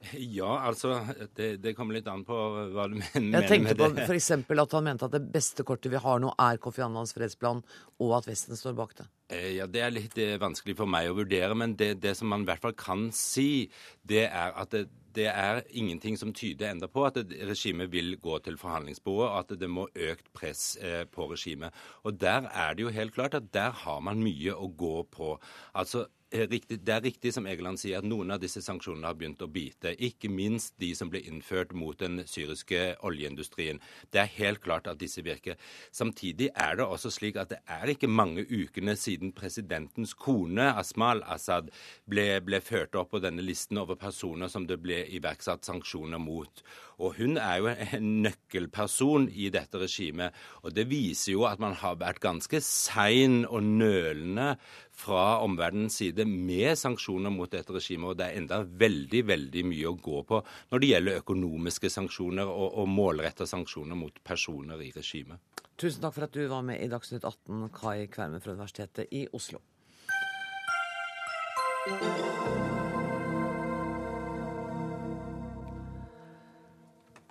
[0.38, 1.00] Ja, altså
[1.36, 2.36] det, det, kommer litt an på
[2.72, 3.40] hva du mener med det.
[3.42, 4.30] Jeg tenkte på f.eks.
[4.64, 7.62] at han mente at det beste kortet vi har nå, er Kofi Annans fredsplan,
[8.00, 9.08] og at Vesten står bak det.
[9.36, 12.32] Eh, ja, Det er litt eh, vanskelig for meg å vurdere, men det, det som
[12.32, 13.68] man i hvert fall kan si,
[14.02, 14.86] det er at det,
[15.16, 19.60] det er ingenting som tyder enda på at regimet vil gå til forhandlingsbordet, og at
[19.60, 21.74] det må økt press eh, på regimet.
[22.04, 25.34] Og der er det jo helt klart at der har man mye å gå på.
[25.74, 29.48] Altså, det er riktig som Egeland sier, at noen av disse sanksjonene har begynt å
[29.50, 29.96] bite.
[29.98, 33.80] Ikke minst de som ble innført mot den syriske oljeindustrien.
[34.14, 35.58] Det er helt klart at disse virker.
[35.90, 41.24] Samtidig er det også slik at det er ikke mange ukene siden presidentens kone, Asmal
[41.26, 41.72] Assad,
[42.06, 46.62] ble, ble ført opp på denne listen over personer som det ble iverksatt sanksjoner mot.
[47.00, 50.36] Og hun er jo en nøkkelperson i dette regimet.
[50.62, 54.52] Og det viser jo at man har vært ganske sein og nølende
[55.00, 58.12] fra omverdenens side med sanksjoner mot dette regimet.
[58.12, 62.50] Og det er enda veldig, veldig mye å gå på når det gjelder økonomiske sanksjoner
[62.50, 65.40] og, og målretta sanksjoner mot personer i regimet.
[65.80, 69.24] Tusen takk for at du var med i Dagsnytt 18, Kai Kverme fra Universitetet i
[69.32, 69.62] Oslo.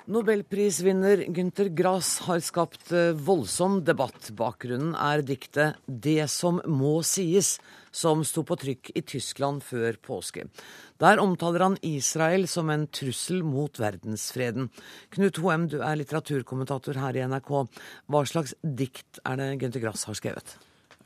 [0.10, 4.32] Nobelprisvinner Gunther Grass har skapt eh, voldsom debatt.
[4.34, 7.60] Bakgrunnen er diktet 'Det som må sies',
[7.94, 10.48] som sto på trykk i Tyskland før påske.
[10.98, 14.72] Der omtaler han Israel som en trussel mot verdensfreden.
[15.14, 17.70] Knut Hoem, du er litteraturkommentator her i NRK.
[18.10, 20.58] Hva slags dikt er det Gunther Grass har skrevet?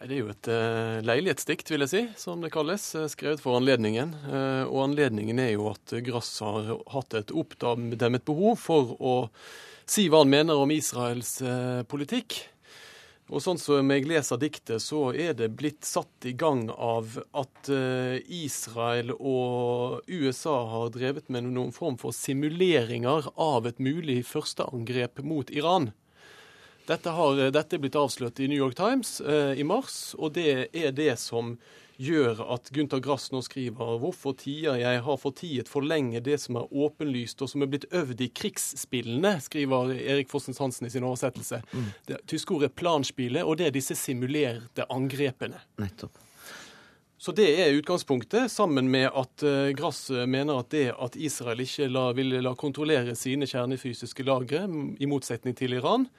[0.03, 2.89] Det er jo et uh, leilighetsdikt, vil jeg si, som det kalles.
[2.99, 4.09] Eh, skrevet for anledningen.
[4.27, 9.13] Uh, og anledningen er jo at Grass har hatt et oppdemmet behov for å
[9.87, 12.35] si hva han mener om Israels uh, politikk.
[13.31, 17.71] Og sånn som jeg leser diktet, så er det blitt satt i gang av at
[18.27, 25.49] Israel og USA har drevet med noen form for simuleringer av et mulig førsteangrep mot
[25.55, 25.93] Iran.
[26.87, 30.67] Dette, har, dette er blitt avslørt i New York Times eh, i mars, og det
[30.75, 31.55] er det som
[32.01, 36.57] gjør at Gunther Grass nå skriver hvorfor tier jeg har fortiet for lenge det som
[36.59, 41.05] er åpenlyst og som er blitt øvd i krigsspillene, skriver Erik Fossens Hansen i sin
[41.07, 41.61] oversettelse.
[41.71, 41.87] Mm.
[42.09, 45.61] Det tyske ordet planspillet, og det er disse simulerte angrepene.
[45.79, 46.19] Nettopp.
[47.23, 51.87] Så det er utgangspunktet, sammen med at uh, Grass mener at det at Israel ikke
[51.87, 54.65] la, ville la kontrollere sine kjernefysiske lagre,
[54.99, 56.09] i motsetning til Iran,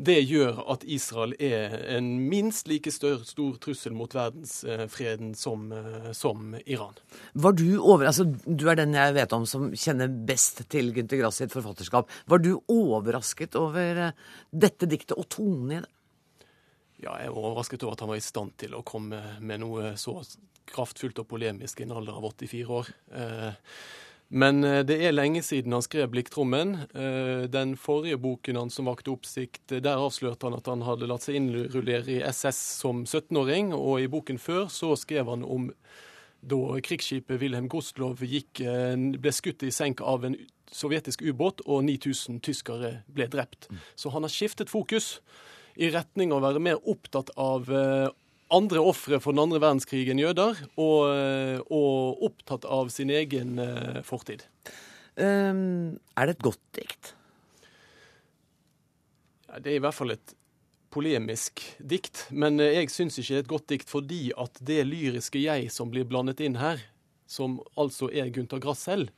[0.00, 6.10] det gjør at Israel er en minst like stør, stor trussel mot verdensfreden som, eh,
[6.16, 6.96] som, Iran.
[7.34, 11.20] Var Du over, altså, du er den jeg vet om som kjenner best til Gunther
[11.20, 12.08] Grass sitt forfatterskap.
[12.26, 14.12] Var du overrasket over eh,
[14.50, 15.90] dette diktet og tonen i det?
[17.00, 19.94] Ja, jeg var overrasket over at han var i stand til å komme med noe
[20.00, 20.18] så
[20.70, 22.90] kraftfullt og polemisk i en alder av 84 år.
[23.12, 23.52] Eh,
[24.30, 26.76] men eh, det er lenge siden han skrev 'Blikktrommen'.
[26.94, 31.08] Eh, den forrige boken han som vakte oppsikt, eh, der avslørte han at han hadde
[31.10, 33.74] latt seg innrullere i SS som 17-åring.
[33.74, 35.72] Og i boken før så skrev han om
[36.40, 38.62] da krigsskipet Wilhelm Gostlov gikk,
[39.20, 40.38] ble skutt i senk av en
[40.72, 43.68] sovjetisk ubåt, og 9000 tyskere ble drept.
[43.92, 45.18] Så han har skiftet fokus
[45.76, 47.68] i retning av å være mer opptatt av
[48.54, 54.00] andre ofre for den andre verdenskrigen jøder, og, eh, og, opptatt av sin egen uh,
[54.06, 54.44] fortid.
[55.16, 57.14] Um, er det et godt dikt?
[59.48, 60.34] Ja, det er i hvert fall et
[60.90, 62.26] polemisk dikt.
[62.30, 65.70] Men eh, jeg syns ikke det er et godt dikt fordi at det lyriske jeg
[65.74, 66.82] som blir blandet inn her,
[67.30, 69.12] som altså er Gunther Grass selv,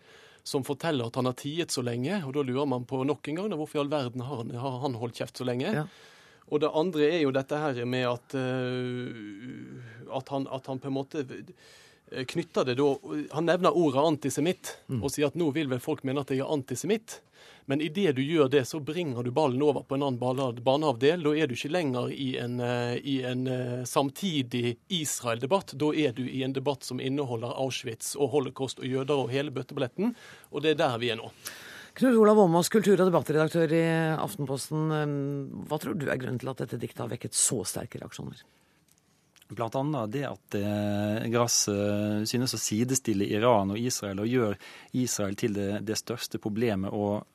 [0.44, 3.38] som forteller at han har tiet så lenge, og da lurer man på nok en
[3.38, 5.70] gang hvorfor i all verden har han, har han holdt kjeft så lenge.
[5.70, 5.86] Ja.
[6.52, 10.90] Og det andre er jo dette her med at, uh, at, han, at han på
[10.90, 11.24] en måte
[12.28, 12.90] knytter det da
[13.32, 14.98] Han nevner ordet antisemitt mm.
[15.00, 17.22] og sier at nå vil vel folk mene at jeg er antisemitt.
[17.64, 21.22] Men idet du gjør det, så bringer du ballen over på en annen banehavdel.
[21.22, 25.76] Da er du ikke lenger i en, eh, i en eh, samtidig Israel-debatt.
[25.78, 29.54] Da er du i en debatt som inneholder Auschwitz og holocaust og jøder og hele
[29.54, 30.16] bøtteballetten.
[30.50, 31.30] Og det er der vi er nå.
[31.94, 33.84] Knut Olav Åmås, kultur- og debattredaktør i
[34.16, 34.88] Aftenposten.
[34.96, 35.14] Eh,
[35.68, 38.40] hva tror du er grunnen til at dette diktet har vekket så sterke reaksjoner?
[39.52, 44.56] Blant annet det at eh, Grass eh, synes å sidestille Iran og Israel og gjør
[44.96, 46.94] Israel til det, det, største problemet.
[46.96, 47.26] Og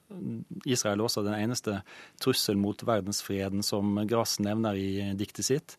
[0.65, 1.83] Israel er også den eneste
[2.21, 5.77] trussel mot verdensfreden som Grass nevner i diktet sitt.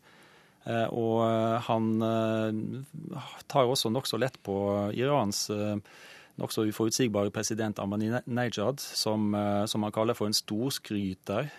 [0.69, 1.27] Eh, og
[1.67, 1.91] han
[3.51, 4.61] tar også nokså lett på
[4.95, 5.49] Irans
[6.39, 9.33] nokså uforutsigbare president Ahmadinejad, som,
[9.67, 11.51] som han kaller for en storskryter.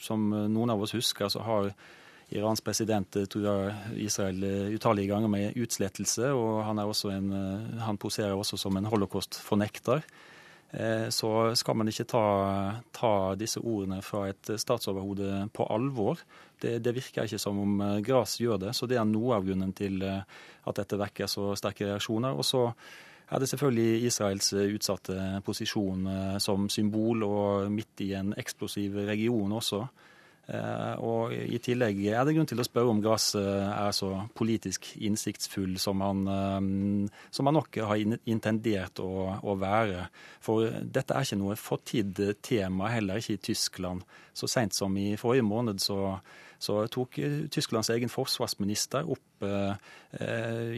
[0.00, 1.70] Som noen av oss husker, så har
[2.28, 8.00] Irans president eh, truer Israel eh, utallige ganger med utslettelse, og han, en, eh, han
[8.02, 10.02] poserer også som en holocaust-fornekter.
[11.14, 12.22] Så skal man ikke ta,
[12.92, 16.18] ta, disse ordene fra et statsoverhode på alvor.
[16.60, 19.70] Det, det, virker ikke som om Gras gjør det, så det er noe av grunnen
[19.78, 22.34] til at dette vekker så sterke reaksjoner.
[22.34, 22.66] Og så
[23.30, 25.16] er det selvfølgelig Israels utsatte
[25.46, 26.06] posisjon
[26.42, 29.86] som symbol, og midt i en eksplosiv region også.
[30.46, 34.12] Eh, og I tillegg er det grunn til å spørre om Gass eh, er så
[34.38, 39.10] politisk innsiktsfull som han, eh, som han nok har intendert å,
[39.42, 40.06] å, være.
[40.44, 44.06] For dette er ikke noe fortid tema, heller ikke i Tyskland.
[44.36, 46.20] Så seint som i forrige måned så,
[46.58, 47.18] så tok
[47.52, 49.46] Tysklands egen forsvarsminister opp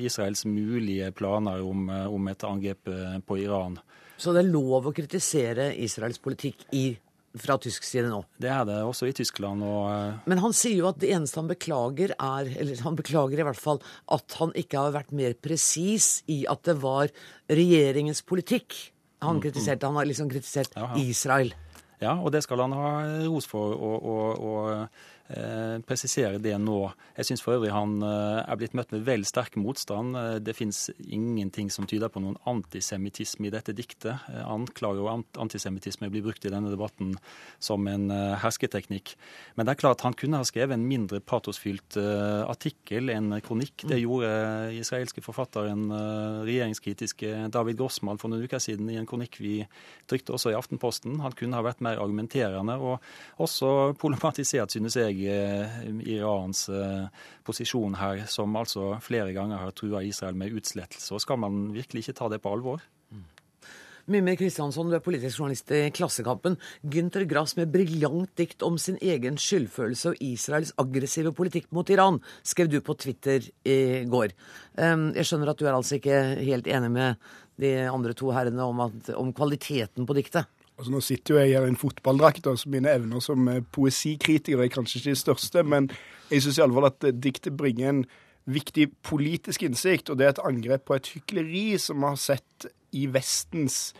[0.03, 2.91] Israels mulige planer om, om et angrep
[3.27, 3.79] på Iran.
[4.19, 6.89] Så det er lov å kritisere Israels politikk i
[7.39, 8.21] fra tysk side nå.
[8.41, 9.63] Det er det også i Tyskland.
[9.65, 9.89] Og...
[9.93, 13.47] Eh, Men han sier jo at det eneste han beklager, er Eller han beklager i
[13.47, 13.83] hvert fall
[14.15, 17.13] at han ikke har vært mer presis i at det var
[17.51, 18.75] regjeringens politikk.
[19.23, 19.45] Han mm, mm.
[19.47, 21.05] kritiserte, han har liksom kritisert ja, ja.
[21.05, 21.55] Israel.
[21.99, 22.91] Ja, og det skal han ha
[23.27, 23.75] ros for.
[23.75, 26.79] og, og, og Eh, presisere det nå.
[27.19, 30.17] Jeg syns for øvrig han eh, er blitt møtt med vel sterk motstand.
[30.17, 34.25] Eh, det fins ingenting som tyder på noen antisemittisme i dette diktet.
[34.49, 37.13] Anklager og antisemittisme blir brukt i denne debatten
[37.61, 38.09] som en
[38.41, 39.13] hersketeknikk.
[39.59, 43.85] Men det er klart han kunne ha skrevet en mindre patosfylt artikkel, en kronikk.
[43.91, 44.31] Det gjorde
[44.79, 45.89] israelske forfatteren,
[46.47, 49.59] regjeringskritiske David Grossmann for noen uker siden i en kronikk vi
[50.09, 51.19] trykte også i Aftenposten.
[51.25, 53.05] Han kunne ha vært mer argumenterende og
[53.43, 55.81] også problematisert, synes jeg, Eh,
[56.15, 57.09] Irans eh,
[57.47, 61.11] posisjon her, som altså flere ganger har trua Israel med utslettelse.
[61.17, 62.85] Og skal man virkelig ikke ta det på alvor?
[64.09, 66.55] Mimir Kristiansson, du er politisk journalist i Klassekampen.
[66.81, 72.17] Gynter Grass med briljant dikt om sin egen skyldfølelse og Israels aggressive politikk mot Iran,
[72.41, 74.33] skrev du på Twitter i går.
[74.81, 77.29] Jeg skjønner at du er altså ikke helt enig med
[77.61, 80.49] de andre to herrene om, at, om kvaliteten på diktet?
[80.79, 84.63] Altså Nå sitter jo jeg her i en fotballdrakt, så mine evner som eh, poesikritiker
[84.63, 85.89] er kanskje ikke de største, men
[86.31, 88.05] jeg syns iallfall at eh, diktet bringer en
[88.49, 92.69] viktig politisk innsikt, og det er et angrep på et hykleri som vi har sett
[92.97, 93.91] i Vestens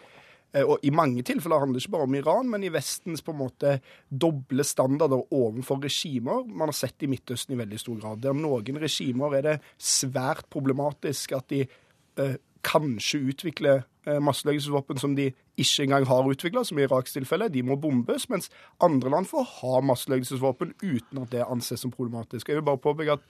[0.55, 3.35] eh, og I mange tilfeller handler det ikke bare om Iran, men i Vestens på
[3.35, 3.75] en måte
[4.09, 8.23] doble standarder overfor regimer man har sett i Midtøsten i veldig stor grad.
[8.23, 13.85] Der noen regimer er det svært problematisk at de eh, kanskje utvikler
[14.23, 15.29] masseødeleggelsesvåpen som de
[15.59, 17.51] ikke engang har utvikla, som i Iraks tilfelle.
[17.53, 18.51] De må bombes, mens
[18.85, 22.49] andre land får ha masseødeleggelsesvåpen uten at det anses som problematisk.
[22.49, 23.27] Jeg vil bare påpeke at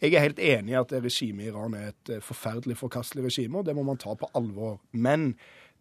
[0.00, 3.60] jeg er helt enig i at regimet i Iran er et eh, forferdelig forkastelig regime,
[3.60, 4.78] og det må man ta på alvor.
[4.92, 5.34] Men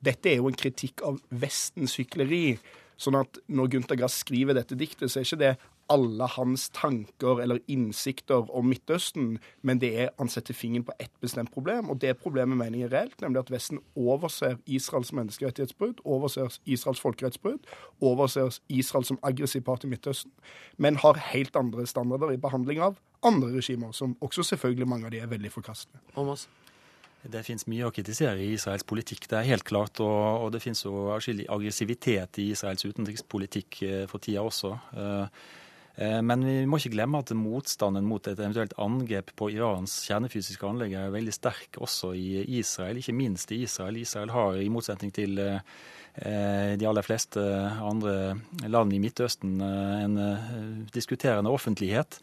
[0.03, 2.57] dette er jo en kritikk av Vestens hykleri.
[2.99, 5.53] Sånn at når Gunther Grass skriver dette diktet, så er ikke det
[5.89, 11.13] alle hans tanker eller innsikter om Midtøsten, men det er han setter fingeren på ett
[11.21, 16.03] bestemt problem, og det problemet mener jeg er reelt, nemlig at Vesten overser Israels menneskerettighetsbrudd,
[16.05, 17.65] overser Israels folkerettsbrudd,
[18.01, 20.31] overser Israel som aggressiv part i Midtøsten,
[20.77, 25.13] men har helt andre standarder i behandling av andre regimer, som også selvfølgelig mange av
[25.15, 26.01] de er veldig forkastelige.
[27.19, 29.99] Det finnes mye å kritisere i Israels politikk, det er helt klart.
[29.99, 34.71] Og, og det finnes jo atskillig aggressivitet i Israels utenrikspolitikk eh, for tida også.
[34.95, 35.41] Eh,
[35.99, 40.93] men vi må ikke glemme at motstanden mot et eventuelt angrep på Irans kjernefysiske anlegg
[40.95, 43.99] er veldig sterk også i Israel, ikke minst i Israel.
[43.99, 47.43] Israel har, i motsetning til de aller fleste
[47.83, 50.15] andre land i Midtøsten, en
[50.95, 52.21] diskuterende offentlighet.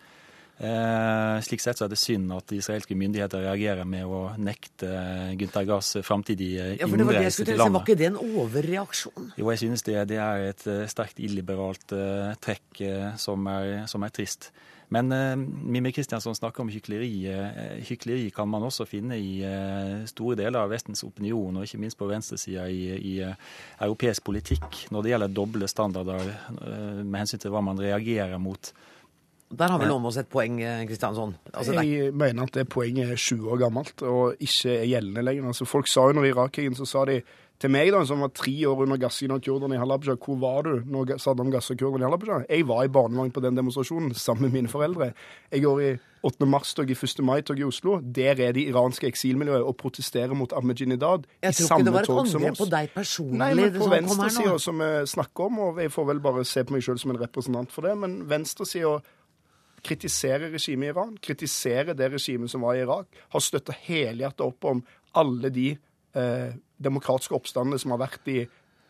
[0.57, 4.89] Eh, slik sett så er det synd at israelske myndigheter reagerer med å nekte
[5.37, 7.75] Gunther Gass framtidig Ja, det jeg innreise til landet.
[7.75, 9.35] Var ikke det en overreaksjon?
[9.37, 13.85] Jo, jeg synes det, det er et eh, sterkt illiberalt eh, trekk eh, som, er,
[13.91, 14.49] som er trist.
[14.89, 17.13] Men eh, Mimir Kristiansson snakker om hykleri.
[17.29, 21.81] Eh, hykleri kan man også finne i eh, store deler av Vestens opinion, og ikke
[21.83, 23.37] minst på venstresida i, i eh,
[23.83, 28.73] europeisk politikk, når det gjelder doble standarder eh, med hensyn til hva man reagerer mot.
[29.51, 31.37] Der har vel oss et poeng, eh, Kristiansson.
[31.55, 35.47] Altså, Jeg mener at det poenget er 20 år gammelt og ikke er gjeldende lenger.
[35.47, 37.23] Altså, folk sa når Irak-krigen, så sa de
[37.59, 40.67] til meg, da, som var tre år under gassingen av kurderne i Halabja, hvor var
[40.67, 42.43] du når Saddam gasset kurderne i Halabja?
[42.51, 45.13] Jeg var i barnevogn på den demonstrasjonen sammen med mine foreldre.
[45.53, 46.47] Jeg går i 8.
[46.51, 47.23] mars-tog i 1.
[47.25, 48.01] mai-tog i Oslo.
[48.01, 52.05] Der er det iranske eksilmiljøet og protesterer mot Ahmadinejad i samme tog som oss.
[52.05, 53.39] Jeg tror ikke det var et angrep på deg personlig.
[53.41, 56.77] Nei, men på venstresida, som vi snakker om, og jeg får vel bare se på
[56.77, 58.99] meg sjøl som en representant for det, men venstresida
[59.87, 64.67] kritiserer regimet i Iran, kritiserer det regimet som var i Irak, har støtta helhjertet opp
[64.69, 64.83] om
[65.17, 65.71] alle de
[66.17, 66.51] eh,
[66.83, 68.43] demokratiske oppstandene som har vært i,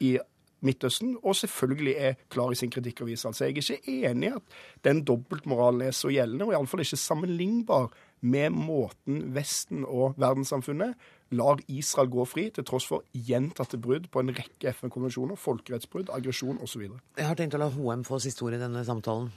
[0.02, 0.16] i
[0.64, 3.36] Midtøsten, og selvfølgelig er klar i sin kritikk av Israel.
[3.36, 4.56] Så jeg er ikke enig i at
[4.88, 7.90] den dobbeltmoralen er så gjeldende, og iallfall ikke sammenlignbar
[8.26, 10.96] med måten Vesten og verdenssamfunnet
[11.36, 16.62] lar Israel gå fri, til tross for gjentatte brudd på en rekke FN-konvensjoner, folkerettsbrudd, aggresjon
[16.64, 16.88] osv.
[17.18, 19.32] Jeg har tenkt å la HM få siste ord i denne samtalen.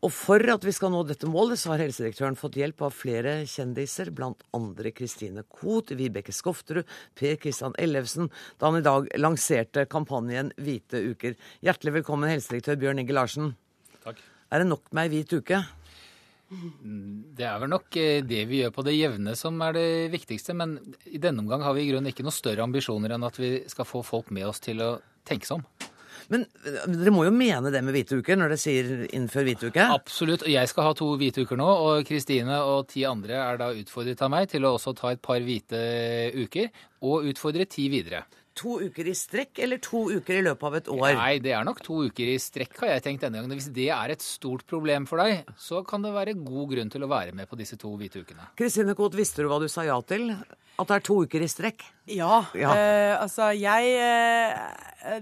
[0.01, 3.35] Og for at vi skal nå dette målet, så har helsedirektøren fått hjelp av flere
[3.49, 6.89] kjendiser, blant andre Kristine Koht, Vibeke Skofterud,
[7.21, 11.37] Per Kristian Ellefsen, da han i dag lanserte kampanjen Hvite uker.
[11.67, 13.53] Hjertelig velkommen, helsedirektør Bjørn Inge Larsen.
[14.07, 14.25] Takk.
[14.51, 15.61] Er det nok med ei hvit uke?
[16.51, 20.57] Det er vel nok eh, det vi gjør på det jevne som er det viktigste.
[20.57, 23.59] Men i denne omgang har vi i grunnen ikke noe større ambisjoner enn at vi
[23.71, 24.95] skal få folk med oss til å
[25.29, 25.90] tenke seg om.
[26.31, 29.71] Men eh, dere må jo mene det med hvite uker når dere sier innfør hvite
[29.71, 29.87] uke?
[29.99, 30.47] Absolutt.
[30.51, 34.23] Jeg skal ha to hvite uker nå, og Kristine og ti andre er da utfordret
[34.27, 35.81] av meg til å også ta et par hvite
[36.39, 36.71] uker,
[37.07, 38.25] og utfordre ti videre.
[38.61, 41.15] To uker i strekk, eller to uker i løpet av et år?
[41.17, 43.57] Nei, det er nok to uker i strekk, har jeg tenkt denne gangen.
[43.57, 47.07] Hvis det er et stort problem for deg, så kan det være god grunn til
[47.07, 48.51] å være med på disse to hvite ukene.
[48.61, 50.29] Kristine Koht, visste du hva du sa ja til?
[50.81, 51.83] At det er to uker i strekk?
[52.11, 52.43] Ja.
[52.57, 52.71] Ja.
[52.73, 55.19] eh, altså, jeg eh,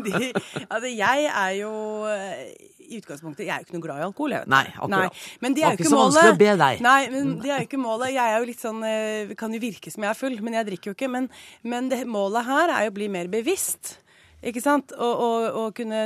[0.06, 0.30] de,
[0.68, 1.72] Altså, jeg er jo
[2.10, 2.54] eh,
[2.86, 4.36] i utgangspunktet Jeg er jo ikke noe glad i alkohol.
[4.36, 4.52] Jeg vet.
[4.54, 5.20] Nei, akkurat.
[5.44, 6.16] Men det er jo ikke ikke så målet.
[6.16, 6.82] vanskelig å be deg.
[6.86, 8.14] Nei, men det er jo ikke målet.
[8.14, 10.68] Jeg er jo litt sånn eh, Kan jo virke som jeg er full, men jeg
[10.70, 11.12] drikker jo ikke.
[11.12, 11.30] Men,
[11.66, 13.96] men det, målet her er jo å bli mer bevisst.
[14.44, 14.92] Ikke sant?
[14.92, 15.98] Og, og, og kunne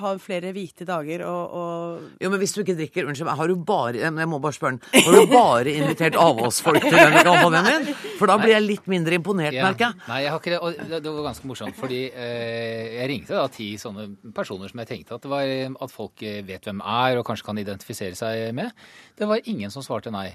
[0.00, 3.48] ha flere hvite dager og, og Jo, men hvis du ikke drikker, unnskyld meg, har
[3.52, 5.04] du bare Jeg må bare spørre den.
[5.06, 7.94] Har du bare invitert avholdsfolk til denne kampanjen din?
[8.18, 9.68] For da blir jeg litt mindre imponert, Ja.
[9.70, 10.02] merker jeg.
[10.10, 10.58] Nei, jeg har ikke det.
[10.58, 14.90] Og det, var ganske morsomt, fordi eh, jeg ringte da ti sånne personer som jeg
[14.90, 15.54] tenkte at, det var,
[15.86, 18.74] at folk eh, vet hvem er og kanskje kan identifisere seg med.
[19.16, 20.32] Det var ingen som svarte nei.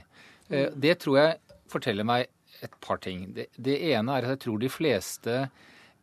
[0.48, 2.32] Eh, det tror jeg forteller meg
[2.64, 3.28] et par ting.
[3.36, 5.42] Det, det ene er at jeg tror de fleste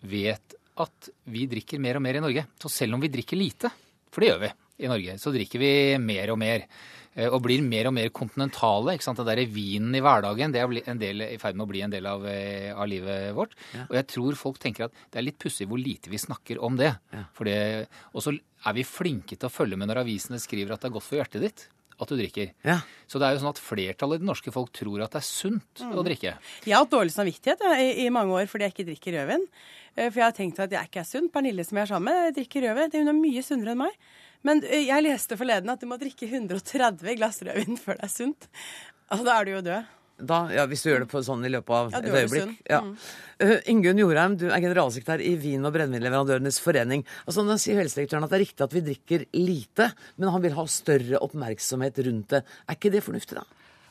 [0.05, 2.47] vet at vi drikker mer og mer i Norge.
[2.63, 3.71] Så selv om vi drikker lite,
[4.11, 4.51] for det gjør vi
[4.85, 6.65] i Norge, så drikker vi mer og mer.
[7.17, 8.95] eh, Og blir mer og mer kontinentale.
[8.95, 9.19] ikke sant?
[9.19, 11.91] Det der vinen i hverdagen det er en del, i ferd med å bli en
[11.91, 13.51] del av, eh, av livet vårt.
[13.75, 13.83] Ja.
[13.91, 16.77] Og jeg tror folk tenker at det er litt pussig hvor lite vi snakker om
[16.77, 16.97] det.
[17.13, 17.25] Ja.
[17.45, 20.89] det og så er vi flinke til å følge med når avisene skriver at det
[20.91, 21.69] er godt for hjertet ditt.
[22.01, 22.55] at du drikker.
[22.65, 22.81] Ja.
[23.07, 25.27] Så det er jo sånn at flertallet i det norske folk tror at det er
[25.27, 25.93] sunt Mm.
[25.93, 26.39] å drikke.
[26.65, 29.45] Jeg har hatt dårlig samvittighet i, i mange år fordi jeg ikke drikker rødvin.
[29.97, 31.31] Eh, For jeg har tenkt at jeg ikke er sunn.
[31.33, 33.05] Pernille som jeg er sammen med, drikker rødvin.
[33.05, 33.97] Hun er mye sunnere enn meg.
[34.47, 38.13] Men eh, jeg leste forleden at du må drikke 130 glass rødvin før det er
[38.13, 38.51] sunt.
[39.11, 39.97] Og da er du jo død.
[40.21, 42.51] Da, ja, Hvis du gjør det på sånn i løpet av Ja, et øyeblikk.
[42.69, 42.81] Ja.
[42.85, 42.91] Mm.
[43.41, 47.07] Uh, Ingunn Jorheim, du er generalsekretær i Vin- og brennevinleverandørenes forening.
[47.25, 49.87] Altså, Nå sier helsedirektøren at det er riktig at vi drikker lite,
[50.21, 52.43] men han vil ha større oppmerksomhet rundt det.
[52.69, 53.47] Er ikke det fornuftig, da?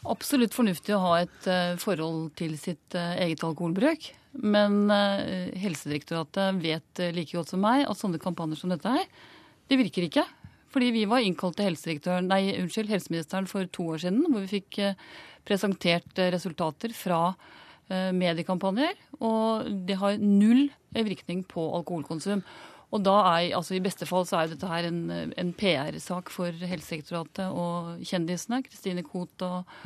[0.07, 4.05] Absolutt fornuftig å ha et eh, forhold til sitt eh, eget alkoholbruk.
[4.39, 9.09] Men eh, Helsedirektoratet vet like godt som meg at sånne kampanjer som dette her,
[9.67, 10.23] det virker ikke.
[10.71, 11.75] Fordi vi var innkalt til
[12.29, 14.77] nei, unnskyld, helseministeren for to år siden, hvor vi fikk
[15.47, 17.33] presentert resultater fra
[17.89, 18.93] mediekampanjer.
[19.17, 22.43] Og det har null virkning på alkoholkonsum.
[22.89, 25.03] Og da er, altså I beste fall så er dette her en,
[25.37, 28.63] en PR-sak for Helsedirektoratet og kjendisene.
[28.65, 29.77] Kristine Koht og,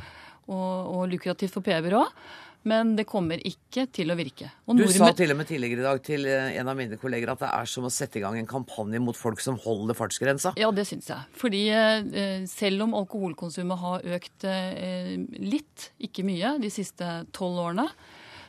[0.48, 2.16] og, og lukrativt for PR-byrået.
[2.64, 4.48] Men det kommer ikke til å virke.
[4.72, 7.34] Og Du sa til og med tidligere i dag til eh, en av mine kolleger
[7.34, 10.54] at det er som å sette i gang en kampanje mot folk som holder fartsgrensa.
[10.60, 11.28] Ja, det syns jeg.
[11.40, 17.90] Fordi eh, selv om alkoholkonsumet har økt eh, litt, ikke mye, de siste tolv årene,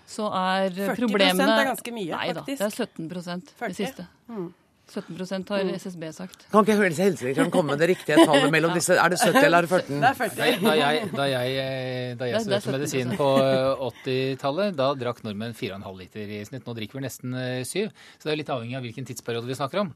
[0.07, 2.59] så er 40% problemene er ganske mye, Nei faktisk.
[2.59, 4.07] da, det er 17% det siste.
[4.29, 4.53] Mm.
[4.85, 5.71] 17% har Mm.
[5.81, 6.43] SSB sagt.
[6.53, 8.93] Kan ikke helsedirektøren komme med det riktige tallet mellom disse?
[9.01, 10.01] Er det 70 eller er det 14?
[10.03, 10.37] Det er 40.
[10.37, 14.91] Da, jeg, da jeg, eh, da jeg er- er studerte medisin på eh, 80-tallet, da
[15.01, 16.67] drakk nordmenn 4,5 liter i snitt.
[16.69, 17.89] Nå drikker vi nesten eh, 7.
[18.21, 19.95] Så det er litt avhengig av hvilken tidsperiode vi snakker om.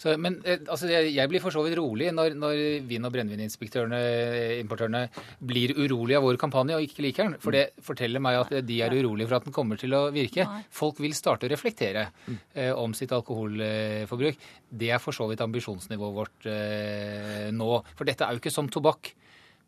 [0.00, 4.00] Så, men eh, altså, jeg, blir for så vidt rolig når, når vin- og brennevininspektørene,
[4.00, 7.36] eh, blir urolige av vår kampanje og ikke liker den.
[7.42, 10.48] For det forteller meg at de er urolige for at den kommer til å virke.
[10.72, 12.08] Folk vil starte å reflektere
[12.54, 14.40] eh, om sitt alkoholforbruk.
[14.70, 17.72] Det er for så vidt ambisjonsnivået vårt eh, nå.
[17.98, 19.12] For dette er jo ikke som tobakk.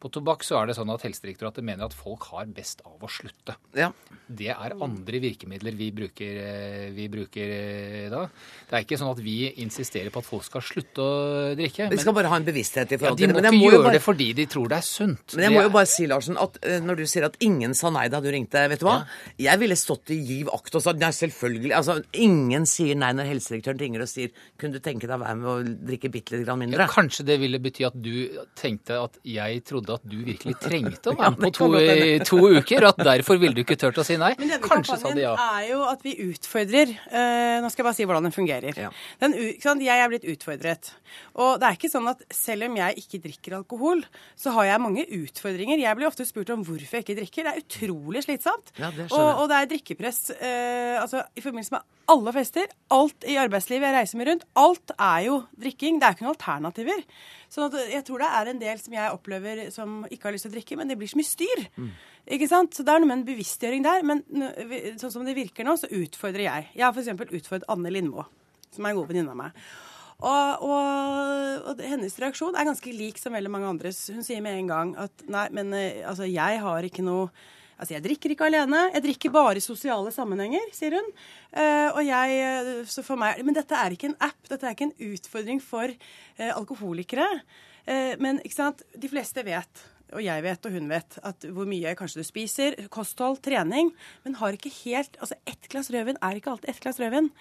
[0.03, 3.11] På tobakk så er det sånn at Helsedirektoratet mener at folk har best av å
[3.11, 3.55] slutte.
[3.79, 3.93] Ja.
[4.27, 8.25] Det er andre virkemidler vi bruker, eh, vi bruker eh, da.
[8.67, 11.13] Det er ikke sånn at vi insisterer på at folk skal slutte å
[11.59, 11.87] drikke.
[11.93, 13.37] De skal bare ha en bevissthet i forhold til det.
[13.37, 15.37] må Men jeg ikke må jo gjøre bare- det fordi de tror det er sunt.
[15.37, 17.91] Men jeg må jo bare si, Larsen, at eh, når du sier at ingen sa
[17.95, 18.99] nei da du ringte, vet du hva?
[19.39, 21.73] Jeg ville stått i giv akt og sagt nei, selvfølgelig.
[21.79, 25.39] Altså, ingen sier nei når helsedirektøren ringer og sier kunne du tenke deg å være
[25.39, 26.83] med og drikke bitte litt mindre?
[26.83, 28.13] Ja, kanskje det ville bety at du
[28.59, 31.69] tenkte at jeg trodde at du virkelig trengte å være med på to,
[32.29, 34.33] to uker, og at derfor ville du ikke turt å si nei.
[34.41, 35.61] Men denne Kanskje sa de kampanjen ja.
[35.61, 38.83] er jo at vi utfordrer uh, Nå skal jeg bare si hvordan den fungerer.
[39.23, 39.85] Den, ikke sant?
[39.85, 40.93] Jeg er blitt utfordret.
[41.39, 44.03] Og det er ikke sånn at selv om jeg ikke drikker alkohol,
[44.39, 45.81] så har jeg mange utfordringer.
[45.83, 47.49] Jeg blir ofte spurt om hvorfor jeg ikke drikker.
[47.49, 48.75] Det er utrolig slitsomt.
[48.81, 52.73] Ja, det og, og det er drikkepress uh, altså, i forbindelse med alle fester.
[52.93, 54.49] Alt i arbeidslivet jeg reiser med rundt.
[54.59, 56.01] Alt er jo drikking.
[56.01, 57.07] Det er ikke noen alternativer.
[57.53, 60.47] Sånn at jeg tror det er en del som jeg opplever som ikke har lyst
[60.47, 61.65] til å drikke, men det blir så mye styr.
[62.33, 62.73] Ikke sant?
[62.73, 64.07] Så det er noe med en bevisstgjøring der.
[64.09, 64.23] Men
[65.01, 66.71] sånn som det virker nå, så utfordrer jeg.
[66.79, 67.13] Jeg har f.eks.
[67.29, 68.25] utfordret Anne Lindmo,
[68.73, 69.65] som er en god venninne av meg.
[70.23, 74.05] Og, og, og hennes reaksjon er ganske lik som veldig mange andres.
[74.15, 77.27] Hun sier med en gang at nei, men eh, altså, jeg har ikke noe
[77.83, 78.85] Altså, jeg drikker ikke alene.
[78.95, 81.09] Jeg drikker bare i sosiale sammenhenger, sier hun.
[81.51, 84.39] Uh, og jeg, eh, så for meg, Men dette er ikke en app.
[84.47, 87.27] Dette er ikke en utfordring for uh, alkoholikere.
[87.83, 88.85] Uh, men ikke sant?
[88.95, 89.83] de fleste vet,
[90.15, 93.91] og jeg vet, og hun vet, at hvor mye kanskje du spiser, kosthold, trening,
[94.23, 97.33] men har ikke helt Altså, ett glass rødvin er ikke alltid ett glass rødvin.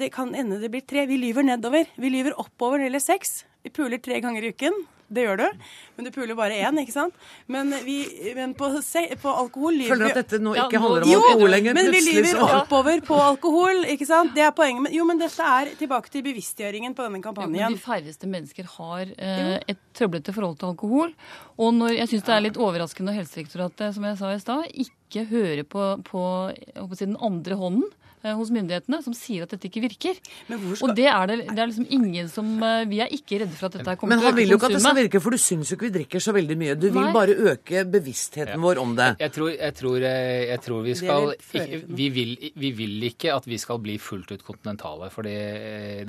[0.00, 1.04] Det kan ende det blir tre.
[1.06, 1.84] Vi lyver nedover.
[2.00, 3.34] Vi lyver oppover når det gjelder sex.
[3.66, 4.84] Vi puler tre ganger i uken.
[5.06, 5.66] Det gjør du.
[5.96, 7.14] Men du puler bare én, ikke sant?
[7.50, 7.96] Men, vi,
[8.34, 11.20] men på, se, på alkohol lyver Føler du at dette nå ikke handler om jo,
[11.20, 14.34] alkohol lenger, Men vi lyver så- oppover på alkohol, ikke sant?
[14.34, 14.82] Det er poenget.
[14.86, 17.58] Men, jo, men dette er tilbake til bevisstgjøringen på denne kampanjen.
[17.58, 21.14] Jo, men de færreste mennesker har eh, et trøblete forhold til alkohol.
[21.58, 24.82] Og når, jeg syns det er litt overraskende når Helsedirektoratet, som jeg sa i stad,
[24.86, 27.86] ikke hører på, på, jeg håper å si, den andre hånden
[28.34, 30.18] hos myndighetene, som sier at dette ikke virker.
[30.82, 33.68] Og det er, det, det er liksom ingen som eh, Vi er ikke redde for
[33.68, 35.36] at dette kommer til å han øke vil jo ikke at det skal virke, for
[35.36, 36.76] du syns jo ikke vi drikker så veldig mye.
[36.80, 37.12] Du vil Nei.
[37.14, 39.10] bare øke bevisstheten vår om det.
[39.22, 43.34] Jeg tror, jeg tror, eh, jeg tror vi skal ikke, vi, vil, vi vil ikke
[43.36, 45.10] at vi skal bli fullt ut kontinentale.
[45.14, 45.36] For det,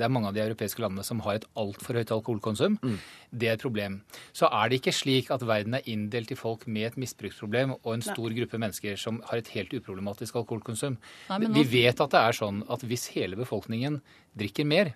[0.00, 2.78] det er mange av de europeiske landene som har et altfor høyt alkoholkonsum.
[2.82, 2.98] Mm.
[3.28, 4.00] Det er et problem.
[4.36, 7.90] Så er det ikke slik at verden er inndelt i folk med et misbruksproblem og
[7.92, 8.08] en Nei.
[8.08, 10.96] stor gruppe mennesker som har et helt uproblematisk alkoholkonsum.
[11.28, 11.52] Nei, nå...
[11.56, 14.00] vi vet at det er sånn at hvis hele befolkningen
[14.38, 14.94] drikker mer,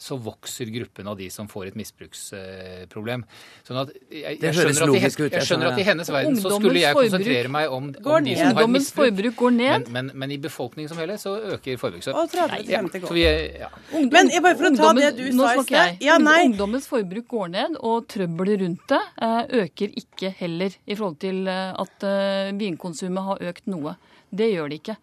[0.00, 3.22] så vokser gruppen av de som får et misbruksproblem.
[3.66, 6.52] Sånn at jeg, jeg, skjønner at, i, jeg jeg skjønner at i hennes verden så
[6.54, 9.10] skulle jeg konsentrere meg om, om de som har Ungdommens misbruk.
[9.10, 9.84] forbruk går ned.
[9.90, 12.08] Men, men, men i befolkningen som helhet så øker forbruket.
[12.08, 13.24] Så- Og 30 til Ja, så vi
[13.60, 13.68] ja.
[13.92, 16.02] Ungdom- Men jeg bare for å ta det du sa i sted.
[16.08, 16.16] Ja.
[16.18, 21.46] Ungdommens forbruk går ned, og trøbbelet rundt det eh, øker ikke heller i forhold til
[21.46, 23.96] eh, at eh, vinkonsumet har økt noe.
[24.32, 24.96] Det gjør det ikke.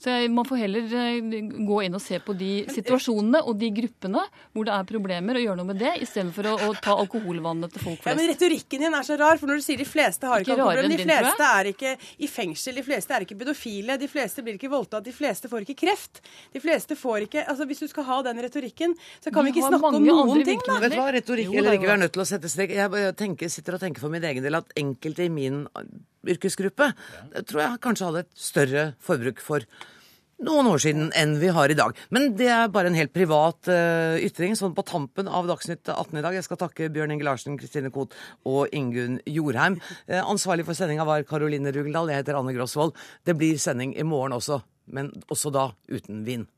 [0.00, 1.18] Så jeg, Man får heller eh,
[1.68, 4.22] gå inn og se på de situasjonene og de gruppene
[4.54, 7.84] hvor det er problemer, og gjøre noe med det, istedenfor å, å ta alkoholvannet til
[7.84, 8.30] folk Ja, men.
[8.30, 11.00] Retorikken din er så rar, for når du sier de fleste har ikke alkoholproblem, de
[11.02, 14.72] din, fleste er ikke i fengsel, de fleste er ikke pedofile, de fleste blir ikke
[14.72, 16.22] voldtatt, de fleste får ikke kreft.
[16.54, 19.58] De fleste får ikke Altså, Hvis du skal ha den retorikken, så kan vi, Vi
[19.60, 20.78] ikke snakke om noen ting, da.
[20.82, 22.72] Vet du hva, retorikk eller det ikke, vi er nødt til å sette strek.
[22.76, 25.64] Jeg tenker, sitter og tenker for min egen del at enkelte i min
[26.28, 26.90] yrkesgruppe
[27.32, 29.64] det tror jeg kanskje hadde et større forbruk for
[30.44, 31.96] noen år siden enn vi har i dag.
[32.14, 36.16] Men det er bare en helt privat uh, ytring, sånn på tampen av Dagsnytt 18
[36.16, 36.36] i dag.
[36.38, 38.16] Jeg skal takke Bjørn Inge Larsen, Kristine Koht
[38.48, 39.76] og Ingunn Jorheim.
[40.08, 42.12] Uh, ansvarlig for sendinga var Karoline Rugeldal.
[42.12, 42.96] Jeg heter Anne Grosvold.
[43.28, 44.62] Det blir sending i morgen også,
[44.96, 46.48] men også da uten vin.